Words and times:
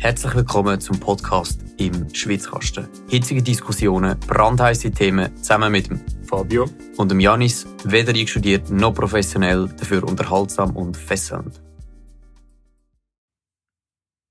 Herzlich 0.00 0.34
willkommen 0.34 0.80
zum 0.80 0.98
Podcast 0.98 1.60
im 1.76 2.08
Schwitzkasten. 2.14 2.88
Hitzige 3.10 3.42
Diskussionen, 3.42 4.18
brandheiße 4.20 4.90
Themen 4.92 5.36
zusammen 5.36 5.70
mit 5.70 5.90
dem 5.90 6.00
Fabio 6.24 6.70
und 6.96 7.10
dem 7.10 7.20
Janis, 7.20 7.66
weder 7.84 8.14
einstudiert 8.14 8.70
noch 8.70 8.94
professionell, 8.94 9.68
dafür 9.78 10.02
unterhaltsam 10.04 10.74
und 10.74 10.96
fesselnd. 10.96 11.60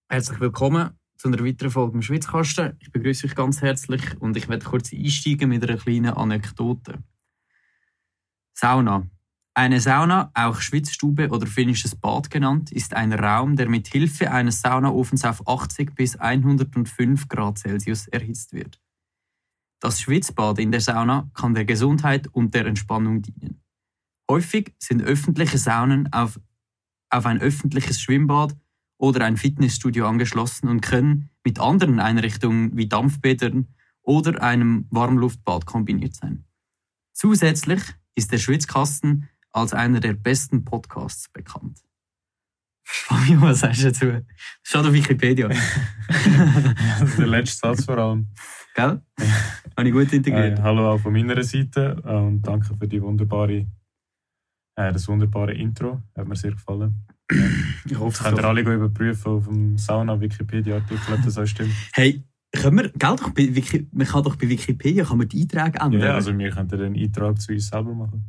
Herzlich 0.10 0.40
willkommen 0.40 0.98
zu 1.18 1.28
einer 1.28 1.46
weiteren 1.46 1.70
Folge 1.70 1.98
im 1.98 2.02
Schwitzkasten. 2.02 2.76
Ich 2.80 2.92
begrüße 2.92 3.28
euch 3.28 3.36
ganz 3.36 3.62
herzlich 3.62 4.20
und 4.20 4.36
ich 4.38 4.50
werde 4.50 4.66
kurz 4.66 4.92
einsteigen 4.92 5.50
mit 5.50 5.64
einer 5.64 5.78
kleinen 5.78 6.16
Anekdote. 6.16 7.04
Sauna. 8.56 9.08
Eine 9.56 9.82
Sauna, 9.82 10.32
auch 10.34 10.62
Schwitzstube 10.62 11.30
oder 11.30 11.48
finnisches 11.48 11.96
Bad 11.96 12.30
genannt, 12.30 12.72
ist 12.72 12.94
ein 12.94 13.12
Raum, 13.12 13.56
der 13.56 13.68
mit 13.68 13.88
Hilfe 13.88 14.32
eines 14.32 14.62
Saunaofens 14.62 15.26
auf 15.26 15.48
80 15.48 15.96
bis 15.96 16.16
105 16.16 17.28
Grad 17.28 17.58
Celsius 17.58 18.08
erhitzt 18.08 18.54
wird. 18.54 18.80
Das 19.82 20.02
Schwitzbad 20.02 20.60
in 20.60 20.72
der 20.72 20.82
Sauna 20.82 21.30
kann 21.34 21.54
der 21.54 21.66
Gesundheit 21.66 22.28
und 22.28 22.54
der 22.54 22.66
Entspannung 22.66 23.22
dienen. 23.22 23.62
Häufig 24.30 24.76
sind 24.78 25.02
öffentliche 25.02 25.58
Saunen 25.58 26.12
auf, 26.14 26.40
auf 27.10 27.26
ein 27.26 27.42
öffentliches 27.42 28.00
Schwimmbad 28.02 28.56
oder 28.98 29.26
ein 29.26 29.38
Fitnessstudio 29.38 30.06
angeschlossen 30.06 30.68
und 30.68 30.82
können 30.82 31.30
mit 31.44 31.60
anderen 31.60 32.00
Einrichtungen 32.00 32.78
wie 32.78 32.88
Dampfbädern 32.88 33.68
oder 34.04 34.42
einem 34.44 34.86
Warmluftbad 34.90 35.66
kombiniert 35.66 36.16
sein. 36.16 36.46
Zusätzlich 37.14 37.82
ist 38.16 38.32
der 38.32 38.38
Schwitzkasten 38.38 39.30
als 39.52 39.74
einer 39.74 40.00
der 40.00 40.14
besten 40.14 40.64
Podcasts 40.64 41.30
bekannt. 41.30 41.80
Fabio, 42.84 43.42
was 43.42 43.60
sagst 43.60 43.84
du 43.84 43.88
dazu? 43.88 44.26
Schau 44.64 44.80
auf 44.80 44.92
Wikipedia. 44.94 45.48
der 47.18 47.28
letzte 47.28 47.68
Satz 47.68 47.86
vor 47.86 47.98
allem. 47.98 48.28
Gell? 48.74 49.02
Ja. 49.20 49.26
Habe 49.78 49.88
ich 49.88 49.94
gut 49.94 50.12
integriert. 50.12 50.58
Hey, 50.58 50.64
hallo 50.64 50.92
auch 50.92 51.00
von 51.00 51.14
meiner 51.14 51.42
Seite 51.44 52.02
und 52.02 52.42
danke 52.42 52.76
für 52.76 52.88
die 52.88 53.02
wunderbare, 53.02 53.68
äh, 54.76 54.92
das 54.92 55.08
wunderbare 55.08 55.54
Intro. 55.54 56.02
Hat 56.18 56.28
mir 56.28 56.36
sehr 56.36 56.52
gefallen. 56.52 57.08
Ich 57.86 57.98
hoffe, 57.98 58.24
das 58.24 58.34
könnt 58.34 58.40
ihr 58.40 58.46
alle 58.46 58.62
überprüfen 58.62 59.32
auf 59.32 59.46
dem 59.46 59.78
Sauna-Wikipedia-Artikel, 59.78 61.14
ob 61.14 61.24
das 61.24 61.38
auch 61.38 61.46
stimmt. 61.46 61.74
Hey, 61.94 62.24
können 62.52 62.78
wir, 62.78 62.90
gell, 62.90 63.16
doch 63.16 63.30
bei 63.30 63.56
Wiki, 63.56 63.88
man 63.92 64.08
kann 64.08 64.24
doch 64.24 64.36
bei 64.36 64.50
Wikipedia 64.50 65.04
kann 65.06 65.20
man 65.20 65.28
die 65.28 65.42
Einträge 65.42 65.80
ändern. 65.80 66.02
Ja, 66.02 66.16
also 66.16 66.36
wir 66.36 66.50
könnten 66.50 66.80
den 66.80 66.96
Eintrag 66.96 67.40
zu 67.40 67.54
uns 67.54 67.68
selber 67.68 67.94
machen. 67.94 68.26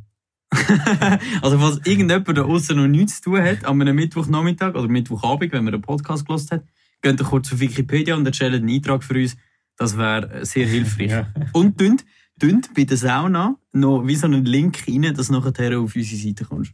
also 1.41 1.57
falls 1.59 1.77
irgendjemand 1.85 2.37
da 2.37 2.43
außen 2.43 2.75
noch 2.75 2.87
nichts 2.87 3.21
zu 3.21 3.31
tun 3.31 3.41
hat, 3.41 3.65
an 3.65 3.81
einem 3.81 3.95
Mittwochnachmittag 3.95 4.75
oder 4.75 4.87
Mittwochabend, 4.87 5.53
wenn 5.53 5.63
man 5.63 5.73
einen 5.73 5.81
Podcast 5.81 6.25
gelost 6.25 6.51
hat, 6.51 6.65
geht 7.01 7.19
doch 7.19 7.29
kurz 7.29 7.51
auf 7.53 7.59
Wikipedia 7.59 8.15
und 8.15 8.25
erstellt 8.25 8.55
einen 8.55 8.69
Eintrag 8.69 9.03
für 9.03 9.15
uns. 9.15 9.37
Das 9.77 9.97
wäre 9.97 10.45
sehr 10.45 10.67
hilfreich. 10.67 11.11
ja. 11.11 11.27
Und 11.53 11.79
dünnt, 11.79 12.05
dünnt 12.35 12.73
bei 12.73 12.83
der 12.83 12.97
Sauna 12.97 13.55
noch 13.71 14.05
wie 14.05 14.15
so 14.15 14.27
einen 14.27 14.45
Link 14.45 14.83
rein, 14.87 15.13
dass 15.13 15.27
du 15.27 15.33
nachher 15.33 15.79
auf 15.79 15.95
unsere 15.95 16.21
Seite 16.21 16.45
kommst. 16.45 16.73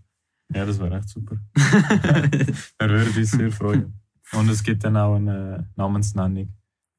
Ja, 0.53 0.65
das 0.65 0.79
wäre 0.79 0.97
echt 0.97 1.09
super. 1.09 1.37
Wir 1.55 2.89
würden 2.89 3.15
uns 3.15 3.31
sehr 3.31 3.51
freuen. 3.51 3.93
Und 4.33 4.49
es 4.49 4.63
gibt 4.63 4.83
dann 4.83 4.97
auch 4.97 5.15
eine 5.15 5.69
Namensnennung 5.75 6.53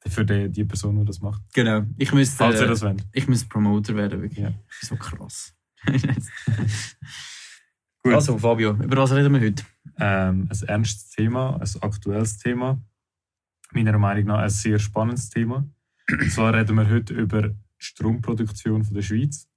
für 0.06 0.24
die, 0.24 0.48
die 0.48 0.64
Person, 0.64 0.98
die 0.98 1.04
das 1.04 1.20
macht. 1.20 1.42
Genau. 1.54 1.82
Ich 1.96 2.12
müsste, 2.12 2.36
Falls 2.36 2.60
ihr 2.60 2.66
das 2.66 2.82
wollt. 2.82 3.04
Ich 3.12 3.28
müsste 3.28 3.48
Promoter 3.48 3.94
werden, 3.96 4.22
wirklich. 4.22 4.44
Ja. 4.44 4.52
So 4.80 4.96
krass. 4.96 5.52
Gut. 8.02 8.14
Also, 8.14 8.38
Fabio, 8.38 8.72
über 8.72 8.96
was 8.96 9.12
reden 9.12 9.34
wir 9.34 9.40
heute? 9.40 9.64
Ähm, 9.98 10.48
ein 10.50 10.68
ernstes 10.68 11.10
Thema, 11.10 11.60
ein 11.60 11.82
aktuelles 11.82 12.38
Thema. 12.38 12.80
Meiner 13.72 13.98
Meinung 13.98 14.26
nach 14.26 14.38
ein 14.38 14.50
sehr 14.50 14.78
spannendes 14.78 15.28
Thema. 15.30 15.68
Und 16.10 16.30
zwar 16.32 16.54
reden 16.54 16.76
wir 16.76 16.88
heute 16.88 17.12
über 17.14 17.48
die 17.48 17.56
Stromproduktion 17.76 18.84
von 18.84 18.94
der 18.94 19.02
Schweiz. 19.02 19.48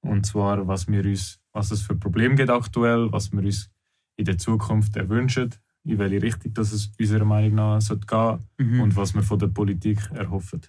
Und 0.00 0.26
zwar, 0.26 0.66
was, 0.66 0.88
wir 0.88 1.04
uns, 1.04 1.40
was 1.52 1.70
es 1.70 1.82
für 1.82 1.96
Probleme 1.96 2.34
gibt 2.34 2.50
aktuell, 2.50 3.10
was 3.10 3.32
wir 3.32 3.42
uns 3.42 3.70
in 4.16 4.24
der 4.24 4.38
Zukunft 4.38 4.96
erwünschen, 4.96 5.54
in 5.84 5.98
welche 5.98 6.22
Richtung 6.22 6.52
das 6.54 6.72
es 6.72 6.92
unserer 6.98 7.24
Meinung 7.24 7.54
nach 7.54 7.80
sollte 7.80 8.06
gehen 8.06 8.38
mhm. 8.58 8.80
und 8.80 8.96
was 8.96 9.14
wir 9.14 9.22
von 9.22 9.38
der 9.38 9.48
Politik 9.48 9.98
erhoffen. 10.12 10.62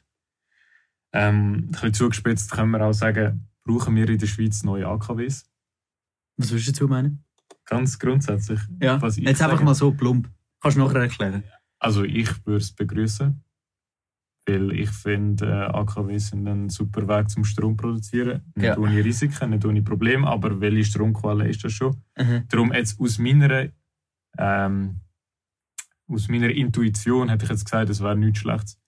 Ähm, 1.12 1.54
ein 1.54 1.72
bisschen 1.72 1.94
zugespitzt 1.94 2.52
können 2.52 2.72
wir 2.72 2.86
auch 2.86 2.94
sagen, 2.94 3.49
brauchen 3.70 3.96
wir 3.96 4.10
in 4.10 4.18
der 4.18 4.28
Schweiz 4.28 4.64
neue 4.64 4.88
AKWs. 4.88 5.46
Was 6.38 6.52
würdest 6.52 6.68
du 6.70 6.72
dazu 6.72 6.88
meinen? 6.88 7.24
Ganz 7.66 8.00
grundsätzlich. 8.00 8.60
Ja, 8.82 9.00
jetzt 9.16 9.42
einfach 9.42 9.62
mal 9.62 9.76
so 9.76 9.92
plump. 9.92 10.30
Kannst 10.60 10.78
du 10.78 10.82
nachher 10.82 11.02
erklären? 11.02 11.44
Also 11.78 12.04
ich 12.04 12.46
würde 12.46 12.58
es 12.58 12.72
begrüßen, 12.72 13.44
weil 14.48 14.72
ich 14.72 14.90
finde, 14.90 15.46
äh, 15.46 15.78
AKWs 15.78 16.30
sind 16.30 16.48
ein 16.48 16.70
super 16.70 17.08
Weg 17.08 17.30
zum 17.30 17.44
Strom 17.44 17.78
produzieren. 17.78 18.42
Nicht 18.56 18.66
ja. 18.66 18.78
ohne 18.78 19.04
Risiken, 19.06 19.52
nicht 19.52 19.66
ohne 19.66 19.84
Probleme, 19.84 20.28
aber 20.28 20.60
welche 20.60 20.86
Stromquelle 20.86 21.48
ist 21.48 21.64
das 21.64 21.74
schon? 21.74 21.96
Mhm. 22.18 22.46
Darum 22.50 22.74
jetzt 22.74 23.00
aus 23.00 23.20
meiner, 23.20 23.70
ähm, 24.38 25.02
aus 26.08 26.28
meiner 26.28 26.50
Intuition 26.50 27.30
hätte 27.30 27.46
ich 27.46 27.52
jetzt 27.52 27.66
gesagt, 27.66 27.90
es 27.90 28.02
wäre 28.02 28.18
nichts 28.18 28.40
Schlechtes. 28.40 28.79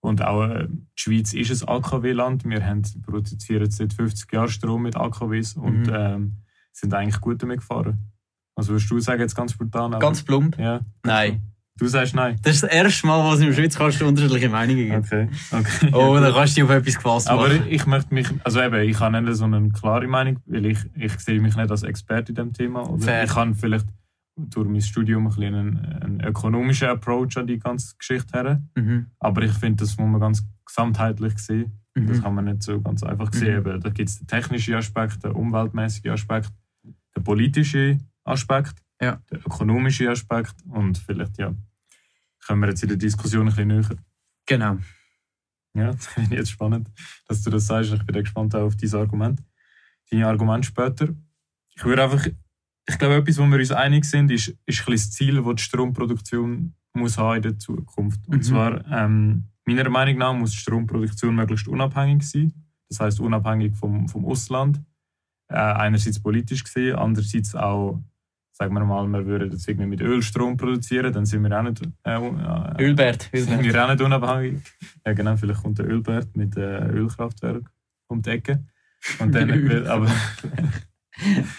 Und 0.00 0.22
auch 0.22 0.44
äh, 0.44 0.68
die 0.68 0.86
Schweiz 0.94 1.34
ist 1.34 1.62
ein 1.62 1.68
AKW-Land. 1.68 2.44
Wir 2.44 2.64
haben, 2.64 2.82
produzieren 3.04 3.70
seit 3.70 3.92
50 3.92 4.32
Jahren 4.32 4.48
Strom 4.48 4.82
mit 4.82 4.96
AKWs 4.96 5.54
und 5.54 5.86
mhm. 5.86 5.94
ähm, 5.94 6.32
sind 6.72 6.94
eigentlich 6.94 7.20
gut 7.20 7.42
damit 7.42 7.60
gefahren. 7.60 7.98
Was 8.54 8.68
würdest 8.68 8.90
du 8.90 8.98
sagen, 9.00 9.20
jetzt 9.20 9.34
ganz 9.34 9.52
spontan? 9.52 9.98
Ganz 9.98 10.22
plump? 10.22 10.58
Ja. 10.58 10.80
Nein. 11.04 11.42
Du 11.78 11.86
sagst 11.86 12.12
nein. 12.12 12.36
Das 12.42 12.56
ist 12.56 12.64
das 12.64 12.72
erste 12.72 13.06
Mal, 13.06 13.24
was 13.24 13.38
im 13.38 13.52
Schweiz 13.52 13.76
kannst 13.76 14.00
du 14.00 14.06
unterschiedliche 14.08 14.48
Meinungen 14.48 14.84
geben. 14.84 14.96
Okay. 14.96 15.28
okay. 15.52 15.90
Oh, 15.92 16.14
dann 16.20 16.32
kannst 16.32 16.56
du 16.56 16.62
dich 16.62 16.64
auf 16.64 16.76
etwas 16.76 16.96
gefasst 16.96 17.28
machen. 17.28 17.38
Aber 17.38 17.66
ich 17.66 17.86
möchte 17.86 18.12
mich, 18.12 18.26
also 18.42 18.60
eben, 18.60 18.88
ich 18.88 18.98
habe 18.98 19.22
nicht 19.22 19.36
so 19.36 19.44
eine 19.44 19.68
klare 19.70 20.08
Meinung, 20.08 20.40
weil 20.46 20.66
ich, 20.66 20.78
ich 20.96 21.16
sehe 21.20 21.40
mich 21.40 21.54
nicht 21.54 21.70
als 21.70 21.84
Experte 21.84 22.32
in 22.32 22.34
diesem 22.34 22.52
Thema. 22.52 22.88
Oder 22.90 23.04
Fair. 23.04 23.24
Ich 23.24 23.30
kann 23.30 23.54
vielleicht 23.54 23.86
durch 24.38 24.68
mein 24.68 24.80
Studium 24.80 25.26
ein 25.26 25.28
bisschen 25.28 25.54
einen, 25.54 25.78
einen 25.78 26.20
ökonomischen 26.20 26.88
Approach 26.88 27.36
an 27.36 27.46
die 27.46 27.58
ganze 27.58 27.96
Geschichte 27.96 28.38
her. 28.38 28.62
Mhm. 28.76 29.06
Aber 29.18 29.42
ich 29.42 29.52
finde, 29.52 29.84
das 29.84 29.96
muss 29.98 30.08
man 30.08 30.20
ganz 30.20 30.46
gesamtheitlich 30.64 31.38
sehen. 31.38 31.80
Mhm. 31.94 32.06
Das 32.06 32.22
kann 32.22 32.34
man 32.34 32.44
nicht 32.44 32.62
so 32.62 32.80
ganz 32.80 33.02
einfach 33.02 33.32
sehen. 33.32 33.62
Mhm. 33.62 33.80
Da 33.80 33.90
gibt 33.90 34.08
es 34.08 34.18
den 34.18 34.26
technischen 34.26 34.74
Aspekt, 34.74 35.24
den 35.24 35.32
umweltmäßigen 35.32 36.12
Aspekt, 36.12 36.52
den 37.16 37.24
politischen 37.24 38.08
Aspekt, 38.24 38.82
ja. 39.00 39.20
den 39.30 39.38
ökonomischen 39.38 40.08
Aspekt 40.08 40.54
und 40.68 40.98
vielleicht, 40.98 41.38
ja, 41.38 41.54
kommen 42.46 42.62
wir 42.62 42.68
jetzt 42.68 42.82
in 42.82 42.88
der 42.88 42.98
Diskussion 42.98 43.42
ein 43.42 43.54
bisschen 43.54 43.68
näher. 43.68 43.96
Genau. 44.46 44.78
Ja, 45.74 45.86
das 45.92 46.06
finde 46.06 46.34
ich 46.34 46.38
jetzt 46.38 46.50
spannend, 46.50 46.88
dass 47.26 47.42
du 47.42 47.50
das 47.50 47.66
sagst. 47.66 47.92
Ich 47.92 48.04
bin 48.04 48.22
gespannt 48.22 48.54
auf 48.54 48.76
dein 48.76 48.94
Argument. 48.94 49.42
Deine 50.10 50.26
Argumente 50.26 50.68
später. 50.68 51.08
Ich 51.74 51.84
würde 51.84 52.02
einfach 52.02 52.26
ich 52.88 52.98
glaube, 52.98 53.16
etwas, 53.16 53.38
wo 53.38 53.44
wir 53.44 53.58
uns 53.58 53.70
einig 53.70 54.04
sind, 54.04 54.30
ist, 54.30 54.56
ist 54.64 54.88
das 54.88 55.10
Ziel, 55.10 55.42
das 55.42 55.54
die 55.56 55.62
Stromproduktion 55.62 56.74
muss 56.94 57.18
haben 57.18 57.36
in 57.36 57.42
der 57.42 57.58
Zukunft. 57.58 58.26
Und 58.26 58.38
mhm. 58.38 58.42
zwar, 58.42 58.86
ähm, 58.90 59.44
meiner 59.66 59.88
Meinung 59.90 60.16
nach, 60.16 60.32
muss 60.32 60.52
die 60.52 60.56
Stromproduktion 60.56 61.34
möglichst 61.34 61.68
unabhängig 61.68 62.22
sein. 62.22 62.52
Das 62.88 63.00
heißt 63.00 63.20
unabhängig 63.20 63.76
vom, 63.76 64.08
vom 64.08 64.24
Ausland. 64.24 64.80
Äh, 65.48 65.56
einerseits 65.56 66.20
politisch 66.20 66.64
gesehen, 66.64 66.96
andererseits 66.96 67.54
auch, 67.54 68.02
sagen 68.52 68.74
wir 68.74 68.84
mal, 68.84 69.06
wir 69.06 69.26
würden 69.26 69.52
jetzt 69.52 69.68
irgendwie 69.68 69.88
mit 69.88 70.00
Öl 70.00 70.22
Strom 70.22 70.56
produzieren, 70.56 71.12
dann 71.12 71.26
sind 71.26 71.42
wir 71.42 71.58
auch 71.58 71.62
nicht. 71.62 71.82
Äh, 72.04 72.16
äh, 72.16 72.84
Ölbert, 72.84 73.28
Sind 73.32 73.62
wir 73.62 73.84
auch 73.84 73.88
nicht 73.90 74.00
unabhängig. 74.00 74.62
Ja, 75.04 75.12
genau, 75.12 75.36
vielleicht 75.36 75.62
kommt 75.62 75.78
der 75.78 75.86
Ölbert 75.86 76.34
mit 76.36 76.56
äh, 76.56 76.88
Ölkraftwerk 76.88 77.70
um 78.08 78.22
die 78.22 78.30
Ecke. 78.30 78.64
Und 79.18 79.34
dann, 79.34 79.50
aber, 79.86 80.10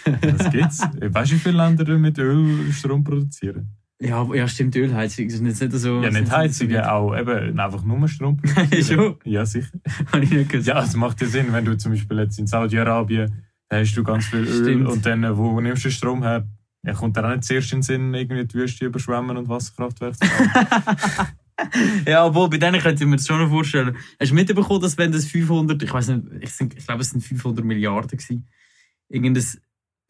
das 0.04 0.50
gibt's. 0.50 0.80
Weißt 0.80 1.30
du, 1.30 1.34
wie 1.34 1.38
viele 1.38 1.56
Länder 1.56 1.98
mit 1.98 2.18
Öl 2.18 2.72
Strom 2.72 3.04
produzieren? 3.04 3.68
Ja, 4.00 4.26
ja 4.34 4.48
stimmt, 4.48 4.74
Ölheizung. 4.76 5.26
Ist 5.26 5.42
nicht 5.42 5.56
so, 5.56 6.02
ja, 6.02 6.10
nicht 6.10 6.30
Heizung, 6.30 6.70
ja, 6.70 6.92
auch 6.92 7.14
eben 7.14 7.60
einfach 7.60 7.84
nur 7.84 8.08
Strom 8.08 8.38
produzieren. 8.38 9.16
Ja, 9.24 9.44
sicher. 9.44 9.78
Habe 10.12 10.24
ich 10.24 10.30
nicht 10.30 10.50
gesagt. 10.50 10.78
Ja, 10.78 10.82
es 10.82 10.96
macht 10.96 11.20
ja 11.20 11.26
Sinn, 11.26 11.52
wenn 11.52 11.64
du 11.64 11.76
zum 11.76 11.92
Beispiel 11.92 12.18
jetzt 12.18 12.38
in 12.38 12.46
Saudi-Arabien 12.46 13.44
hast 13.72 13.94
du 13.94 14.02
ganz 14.02 14.26
viel 14.26 14.40
Öl 14.40 14.64
stimmt. 14.64 14.88
und 14.88 15.06
dann, 15.06 15.36
wo 15.36 15.60
nimmst 15.60 15.84
du 15.84 15.90
Strom 15.90 16.22
her? 16.22 16.46
Ja, 16.82 16.94
kommt 16.94 17.16
dir 17.16 17.24
auch 17.24 17.30
nicht 17.30 17.44
zuerst 17.44 17.72
in 17.72 17.78
den 17.78 17.82
Sinn, 17.82 18.14
irgendwie 18.14 18.46
die 18.46 18.54
Wüste 18.54 18.86
überschwemmen 18.86 19.36
und 19.36 19.48
Wasserkraftwerke 19.48 20.16
zu 20.16 20.26
ja, 22.06 22.24
obwohl, 22.24 22.48
bei 22.48 22.56
denen 22.56 22.80
könnte 22.80 23.04
ich 23.04 23.10
mir 23.10 23.16
das 23.16 23.26
schon 23.26 23.38
noch 23.38 23.50
vorstellen. 23.50 23.96
Hast 24.18 24.30
du 24.30 24.34
mitbekommen, 24.34 24.80
dass 24.80 24.96
wenn 24.96 25.12
das 25.12 25.26
500, 25.26 25.82
ich 25.82 25.92
weiß 25.92 26.08
nicht, 26.08 26.24
ich, 26.40 26.50
ich 26.58 26.86
glaube, 26.86 27.02
es 27.02 27.10
sind 27.10 27.20
500 27.22 27.64
Milliarden 27.64 28.08
gewesen, 28.08 28.48
irgendein 29.10 29.44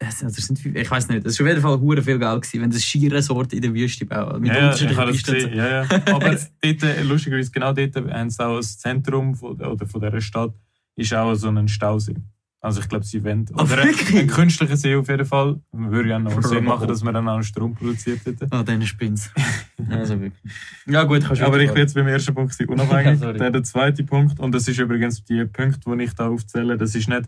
also 0.03 0.29
sind, 0.29 0.65
ich 0.65 0.89
weiß 0.89 1.09
nicht, 1.09 1.25
das 1.25 1.39
war 1.39 1.45
auf 1.45 1.49
jeden 1.49 1.61
Fall 1.61 1.79
hure 1.79 2.01
viel 2.01 2.17
Geld 2.17 2.41
gewesen, 2.41 2.61
wenn 2.61 2.71
das 2.71 2.83
Skiresort 2.83 3.53
in 3.53 3.61
der 3.61 3.73
Wüste 3.73 4.05
bauen. 4.05 4.41
Mit 4.41 4.51
ja, 4.51 4.73
ich 4.73 4.97
habe 4.97 5.11
das 5.11 5.23
gesehen. 5.23 5.53
Ja, 5.53 5.83
ja. 5.83 5.89
Aber 6.07 6.35
dort, 6.35 6.83
äh, 6.83 7.03
lustigerweise, 7.03 7.51
genau 7.51 7.71
dort 7.71 7.95
haben 7.95 8.29
sie 8.29 8.43
auch 8.43 8.57
das 8.57 8.79
Zentrum 8.79 9.35
von, 9.35 9.61
oder 9.61 9.85
von 9.85 10.01
dieser 10.01 10.21
Stadt 10.21 10.53
ist 10.95 11.13
auch 11.13 11.35
so 11.35 11.49
ein 11.49 11.67
Stausee. 11.67 12.15
Also 12.63 12.79
ich 12.79 12.89
glaube, 12.89 13.03
sie 13.03 13.23
wollen. 13.23 13.47
Oder 13.53 13.77
oh, 13.77 13.81
ein, 13.81 14.17
ein 14.17 14.27
künstlicher 14.27 14.77
See 14.77 14.95
auf 14.95 15.09
jeden 15.09 15.25
Fall. 15.25 15.59
Würde 15.71 16.09
ja 16.09 16.19
noch 16.19 16.43
Sinn 16.43 16.63
machen, 16.63 16.87
dass 16.87 17.03
man 17.03 17.13
dann 17.13 17.27
auch 17.27 17.41
Strom 17.41 17.73
produziert 17.73 18.23
hätte. 18.23 18.47
Ah, 18.51 18.59
oh, 18.59 18.63
dann 18.63 18.85
Spins. 18.85 19.31
also 19.89 20.19
wirklich. 20.21 20.53
Ja 20.85 21.03
gut, 21.03 21.23
kannst 21.23 21.41
du 21.41 21.45
Aber 21.45 21.59
ich 21.59 21.71
bin 21.71 21.79
jetzt 21.79 21.95
beim 21.95 22.07
ersten 22.07 22.35
Punkt 22.35 22.55
unabhängig. 22.67 23.19
ja, 23.19 23.33
der, 23.33 23.49
der 23.49 23.63
zweite 23.63 24.03
Punkt, 24.03 24.39
und 24.39 24.53
das 24.53 24.67
ist 24.67 24.79
übrigens 24.79 25.23
die 25.23 25.43
Punkte, 25.45 25.79
die 25.97 26.03
ich 26.03 26.13
da 26.13 26.27
aufzähle, 26.27 26.77
das 26.77 26.93
ist 26.93 27.09
nicht 27.09 27.23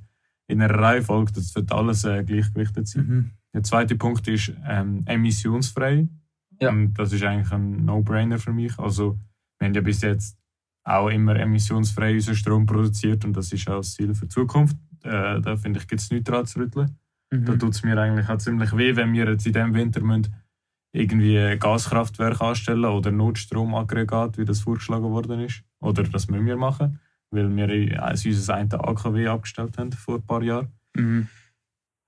in 0.54 0.62
einer 0.62 0.74
Reihenfolge, 0.74 1.34
das 1.34 1.54
wird 1.56 1.72
alles 1.72 2.04
äh, 2.04 2.24
gleichgewichtet 2.24 2.88
sein. 2.88 3.06
Mhm. 3.06 3.32
Der 3.54 3.64
zweite 3.64 3.96
Punkt 3.96 4.28
ist 4.28 4.54
ähm, 4.66 5.04
emissionsfrei. 5.06 6.08
Ja. 6.60 6.70
Und 6.70 6.94
das 6.94 7.12
ist 7.12 7.24
eigentlich 7.24 7.52
ein 7.52 7.86
No-Brainer 7.86 8.40
für 8.40 8.54
mich. 8.54 8.78
Also 8.80 9.20
wir 9.60 9.68
haben 9.68 9.74
ja 9.74 9.82
bis 9.82 10.02
jetzt 10.02 10.38
auch 10.86 11.10
immer 11.10 11.36
emissionsfrei 11.36 12.14
unseren 12.14 12.36
Strom 12.36 12.66
produziert 12.66 13.26
und 13.26 13.34
das 13.36 13.52
ist 13.52 13.68
auch 13.70 13.78
das 13.78 13.94
Ziel 13.94 14.14
für 14.14 14.26
die 14.26 14.30
Zukunft. 14.30 14.78
Äh, 15.04 15.42
da 15.42 15.56
finde 15.58 15.80
ich, 15.80 15.88
gibt 15.88 16.02
es 16.02 16.12
nichts 16.12 16.30
dran 16.30 16.46
zu 16.46 16.60
rütteln. 16.60 16.98
Mhm. 17.32 17.46
Da 17.46 17.56
tut 17.56 17.74
es 17.74 17.84
mir 17.84 17.98
eigentlich 17.98 18.30
auch 18.30 18.38
ziemlich 18.38 18.76
weh, 18.76 18.96
wenn 18.96 19.14
wir 19.14 19.30
jetzt 19.30 19.46
in 19.46 19.54
diesem 19.54 19.74
Winter 19.74 20.02
müssen 20.02 20.34
irgendwie 20.94 21.58
Gaskraftwerk 21.58 22.40
anstellen 22.40 22.86
oder 22.86 23.12
Notstromaggregat, 23.12 24.38
wie 24.38 24.46
das 24.46 24.62
vorgeschlagen 24.62 25.10
worden 25.10 25.42
ist. 25.42 25.64
Oder 25.80 26.04
das 26.04 26.30
müssen 26.30 26.46
wir 26.46 26.56
machen, 26.56 27.00
weil 27.34 27.56
wir 27.56 28.04
also 28.04 28.30
unser 28.30 28.56
eine 28.56 28.74
AKW 28.74 29.28
abgestellt 29.28 29.78
haben 29.78 29.92
vor 29.92 30.16
ein 30.16 30.26
paar 30.26 30.44
Jahren. 30.44 30.68
Mhm. 30.96 31.28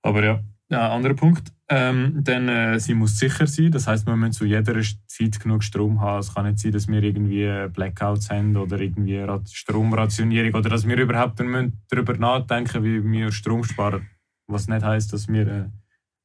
Aber 0.02 0.24
ja, 0.24 0.40
ja, 0.68 0.92
anderer 0.92 1.14
Punkt. 1.14 1.52
Ähm, 1.68 2.20
dann, 2.22 2.48
äh, 2.48 2.78
sie 2.78 2.94
muss 2.94 3.18
sicher 3.18 3.46
sein. 3.46 3.70
Das 3.70 3.86
heißt, 3.86 4.06
wir 4.06 4.16
müssen 4.16 4.32
zu 4.32 4.44
jeder 4.44 4.80
Zeit 5.06 5.40
genug 5.40 5.62
Strom 5.62 6.00
haben. 6.00 6.20
Es 6.20 6.34
kann 6.34 6.46
nicht 6.46 6.58
sein, 6.58 6.72
dass 6.72 6.88
wir 6.88 7.02
irgendwie 7.02 7.68
Blackouts 7.72 8.30
haben 8.30 8.56
oder 8.56 8.78
irgendwie 8.80 9.24
Stromrationierung 9.52 10.54
oder 10.54 10.70
dass 10.70 10.86
wir 10.86 10.96
überhaupt 10.96 11.40
darüber 11.40 12.16
nachdenken, 12.18 12.84
wie 12.84 13.02
wir 13.02 13.32
Strom 13.32 13.64
sparen. 13.64 14.08
Was 14.48 14.68
nicht 14.68 14.84
heißt, 14.84 15.12
dass 15.12 15.28
wir 15.28 15.46
äh, 15.46 15.64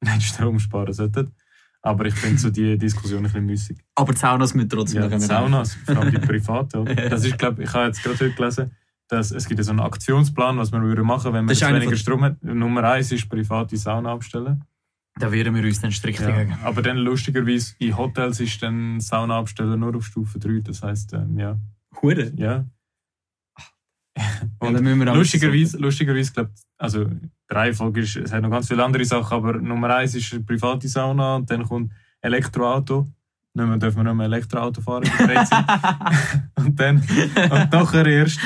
nicht 0.14 0.22
Strom 0.22 0.58
sparen 0.58 0.92
sollten. 0.92 1.32
Aber 1.84 2.04
ich 2.06 2.14
finde 2.14 2.38
so 2.38 2.50
die 2.50 2.78
Diskussion 2.78 3.20
ein 3.20 3.24
bisschen 3.24 3.46
müßig. 3.46 3.78
Aber 3.96 4.14
Saunas 4.14 4.54
müssen 4.54 4.68
trotzdem 4.68 5.10
ja, 5.10 5.18
Saunas, 5.18 5.74
vor 5.74 5.96
allem 5.96 6.12
die 6.12 6.18
privaten. 6.18 6.84
Das 7.10 7.24
ist, 7.24 7.36
glaube 7.36 7.64
ich, 7.64 7.72
habe 7.72 7.86
jetzt 7.86 8.02
gerade 8.02 8.20
heute 8.20 8.32
gelesen, 8.32 8.70
dass 9.08 9.30
es 9.30 9.46
gibt 9.46 9.62
so 9.62 9.70
einen 9.70 9.80
Aktionsplan, 9.80 10.56
was 10.58 10.70
man 10.72 10.82
würde 10.82 11.02
machen, 11.02 11.32
wenn 11.32 11.44
man 11.44 11.54
weniger 11.54 11.96
Strom 11.96 12.24
hat. 12.24 12.42
Nummer 12.42 12.84
eins 12.84 13.12
ist 13.12 13.28
private 13.28 13.76
Sauna 13.76 14.12
abstellen. 14.12 14.64
Da 15.16 15.30
wehren 15.30 15.54
wir 15.54 15.62
uns 15.62 15.80
dann 15.80 15.92
strikt 15.92 16.20
ja, 16.20 16.30
dagegen. 16.30 16.56
Aber 16.64 16.80
dann 16.80 16.96
lustigerweise 16.96 17.74
in 17.78 17.96
Hotels 17.96 18.40
ist 18.40 18.62
dann 18.62 18.98
Sauna 19.00 19.38
abstellen 19.38 19.78
nur 19.78 19.94
auf 19.96 20.06
Stufe 20.06 20.38
3. 20.38 20.60
Das 20.60 20.82
heisst, 20.82 21.12
ähm, 21.12 21.38
ja. 21.38 21.58
Hure? 22.00 22.32
Ja. 22.36 22.64
Und 24.58 24.84
ja, 24.84 25.14
lustigerweise, 25.14 25.78
lustigerweise 25.78 26.32
glaube 26.32 26.50
also 26.78 27.06
drei 27.48 27.72
Folge 27.72 28.00
ist, 28.00 28.16
es 28.16 28.32
hat 28.32 28.42
noch 28.42 28.50
ganz 28.50 28.68
viele 28.68 28.84
andere 28.84 29.04
Sachen, 29.04 29.34
aber 29.34 29.54
Nummer 29.54 29.94
eins 29.94 30.14
ist 30.14 30.46
private 30.46 30.88
Sauna 30.88 31.36
und 31.36 31.50
dann 31.50 31.64
kommt 31.64 31.92
Elektroauto. 32.20 33.08
Nicht 33.54 33.66
mehr 33.66 33.76
dürfen 33.76 33.98
wir 33.98 34.04
nicht 34.04 34.14
mehr 34.14 34.26
Elektroauto 34.26 34.80
fahren 34.80 35.02
in 35.02 35.26
der 35.26 35.46
und 36.56 36.80
dann, 36.80 36.96
und 36.96 37.72
nachher 37.72 38.06
erst, 38.06 38.40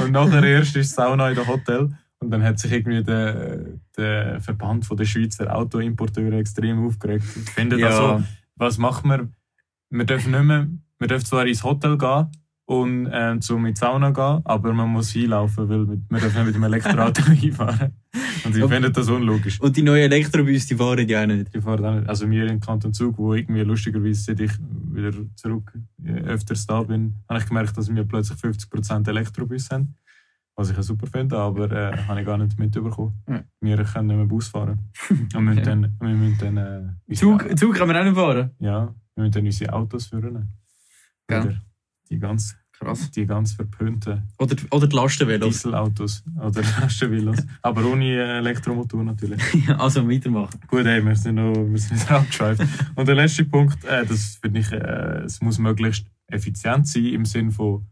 und 0.00 0.12
nachher 0.12 0.44
erst 0.44 0.76
ist 0.76 0.94
Sauna 0.94 1.30
in 1.30 1.34
der 1.34 1.46
Hotel. 1.46 1.88
Und 2.20 2.30
dann 2.30 2.42
hat 2.42 2.58
sich 2.58 2.70
irgendwie 2.70 3.02
der, 3.02 3.64
der 3.96 4.40
Verband 4.40 4.86
der 4.90 5.04
Schweizer 5.04 5.54
Autoimporteure 5.54 6.34
extrem 6.34 6.86
aufgeregt. 6.86 7.24
Ich 7.34 7.50
finde 7.50 7.78
ja. 7.78 7.88
also, 7.88 8.24
was 8.56 8.78
macht 8.78 9.04
man? 9.04 9.34
Wir 9.88 10.04
dürfen 10.04 10.30
nicht 10.32 10.44
mehr, 10.44 10.68
wir 10.98 11.08
dürfen 11.08 11.24
zwar 11.24 11.46
ins 11.46 11.64
Hotel 11.64 11.98
gehen 11.98 12.28
und 12.70 13.06
äh, 13.08 13.36
zu 13.40 13.58
mit 13.58 13.76
Sauna 13.76 14.10
gehen, 14.10 14.42
aber 14.44 14.72
man 14.72 14.90
muss 14.90 15.10
hinlaufen, 15.10 15.68
weil 15.68 15.88
wir 15.88 16.20
dürfen 16.20 16.36
nicht 16.36 16.46
mit 16.46 16.54
dem 16.54 16.62
Elektroauto 16.62 17.22
hinfahren. 17.32 17.94
Und 18.44 18.56
ich 18.56 18.64
finde 18.64 18.92
das 18.92 19.08
unlogisch. 19.08 19.60
Und 19.60 19.76
die 19.76 19.82
neuen 19.82 20.04
Elektrobus, 20.12 20.66
die 20.68 20.76
fahren 20.76 21.08
ja 21.08 21.22
auch 21.22 21.26
nicht. 21.26 21.52
Die 21.52 21.60
fahren 21.60 21.84
auch 21.84 21.94
nicht. 21.96 22.08
Also 22.08 22.30
wir 22.30 22.46
in 22.46 22.60
Kanton 22.60 22.94
Zug, 22.94 23.18
wo 23.18 23.34
irgendwie 23.34 23.62
lustigerweise, 23.62 24.22
seit 24.22 24.38
ich 24.38 24.52
wieder 24.92 25.10
zurück 25.34 25.72
äh, 26.04 26.12
öfters 26.20 26.64
da 26.64 26.84
bin, 26.84 27.16
habe 27.28 27.40
ich 27.40 27.46
gemerkt, 27.46 27.76
dass 27.76 27.92
wir 27.92 28.04
plötzlich 28.04 28.38
50% 28.38 29.08
Elektrobus 29.08 29.68
haben. 29.70 29.96
Was 30.54 30.70
ich 30.70 30.76
ja 30.76 30.84
super 30.84 31.08
finde, 31.08 31.38
aber 31.38 31.72
äh, 31.72 31.96
habe 32.06 32.20
ich 32.20 32.26
gar 32.26 32.38
nicht 32.38 32.56
mitbekommen. 32.56 33.14
Ja. 33.28 33.42
Wir 33.60 33.82
können 33.82 34.06
nicht 34.06 34.16
mehr 34.16 34.26
Bus 34.26 34.46
fahren. 34.46 34.78
Und 35.10 35.44
wir 35.44 35.52
okay. 35.54 35.62
dann, 35.62 35.96
wir 35.98 36.08
müssen 36.08 36.38
dann 36.38 36.96
äh, 37.08 37.14
Zug, 37.14 37.58
Zug 37.58 37.74
kann 37.74 37.88
man 37.88 37.96
auch 37.96 38.04
nicht 38.04 38.14
fahren? 38.14 38.50
Ja, 38.60 38.94
wir 39.16 39.24
müssen 39.24 39.32
dann 39.32 39.46
unsere 39.46 39.72
Autos 39.72 40.06
führen. 40.06 40.52
Oder 41.28 41.60
die 42.10 42.18
ganz, 42.18 42.56
Krass. 42.80 43.10
die 43.10 43.26
ganz 43.26 43.52
verpönten. 43.52 44.22
Oder, 44.38 44.56
oder 44.70 44.86
die 44.86 44.96
Lastenvelos. 44.96 45.54
Dieselautos. 45.54 46.24
Oder 46.36 46.62
Lastenvelos. 46.80 47.36
aber 47.60 47.84
ohne 47.84 48.06
äh, 48.06 48.38
Elektromotor 48.38 49.04
natürlich. 49.04 49.42
also 49.78 50.08
weitermachen. 50.08 50.58
Gut, 50.66 50.86
ey, 50.86 51.04
wir 51.04 51.14
sind 51.14 51.34
noch, 51.34 51.52
wir 51.52 51.78
sind 51.78 51.92
nicht 51.92 52.10
abgeschweift. 52.10 52.62
Und 52.94 53.06
der 53.06 53.14
letzte 53.14 53.44
Punkt, 53.44 53.84
äh, 53.84 54.06
das 54.06 54.36
finde 54.40 54.60
ich, 54.60 54.72
äh, 54.72 55.24
es 55.24 55.42
muss 55.42 55.58
möglichst 55.58 56.06
effizient 56.28 56.88
sein 56.88 57.04
im 57.04 57.24
Sinne 57.26 57.50
von 57.50 57.86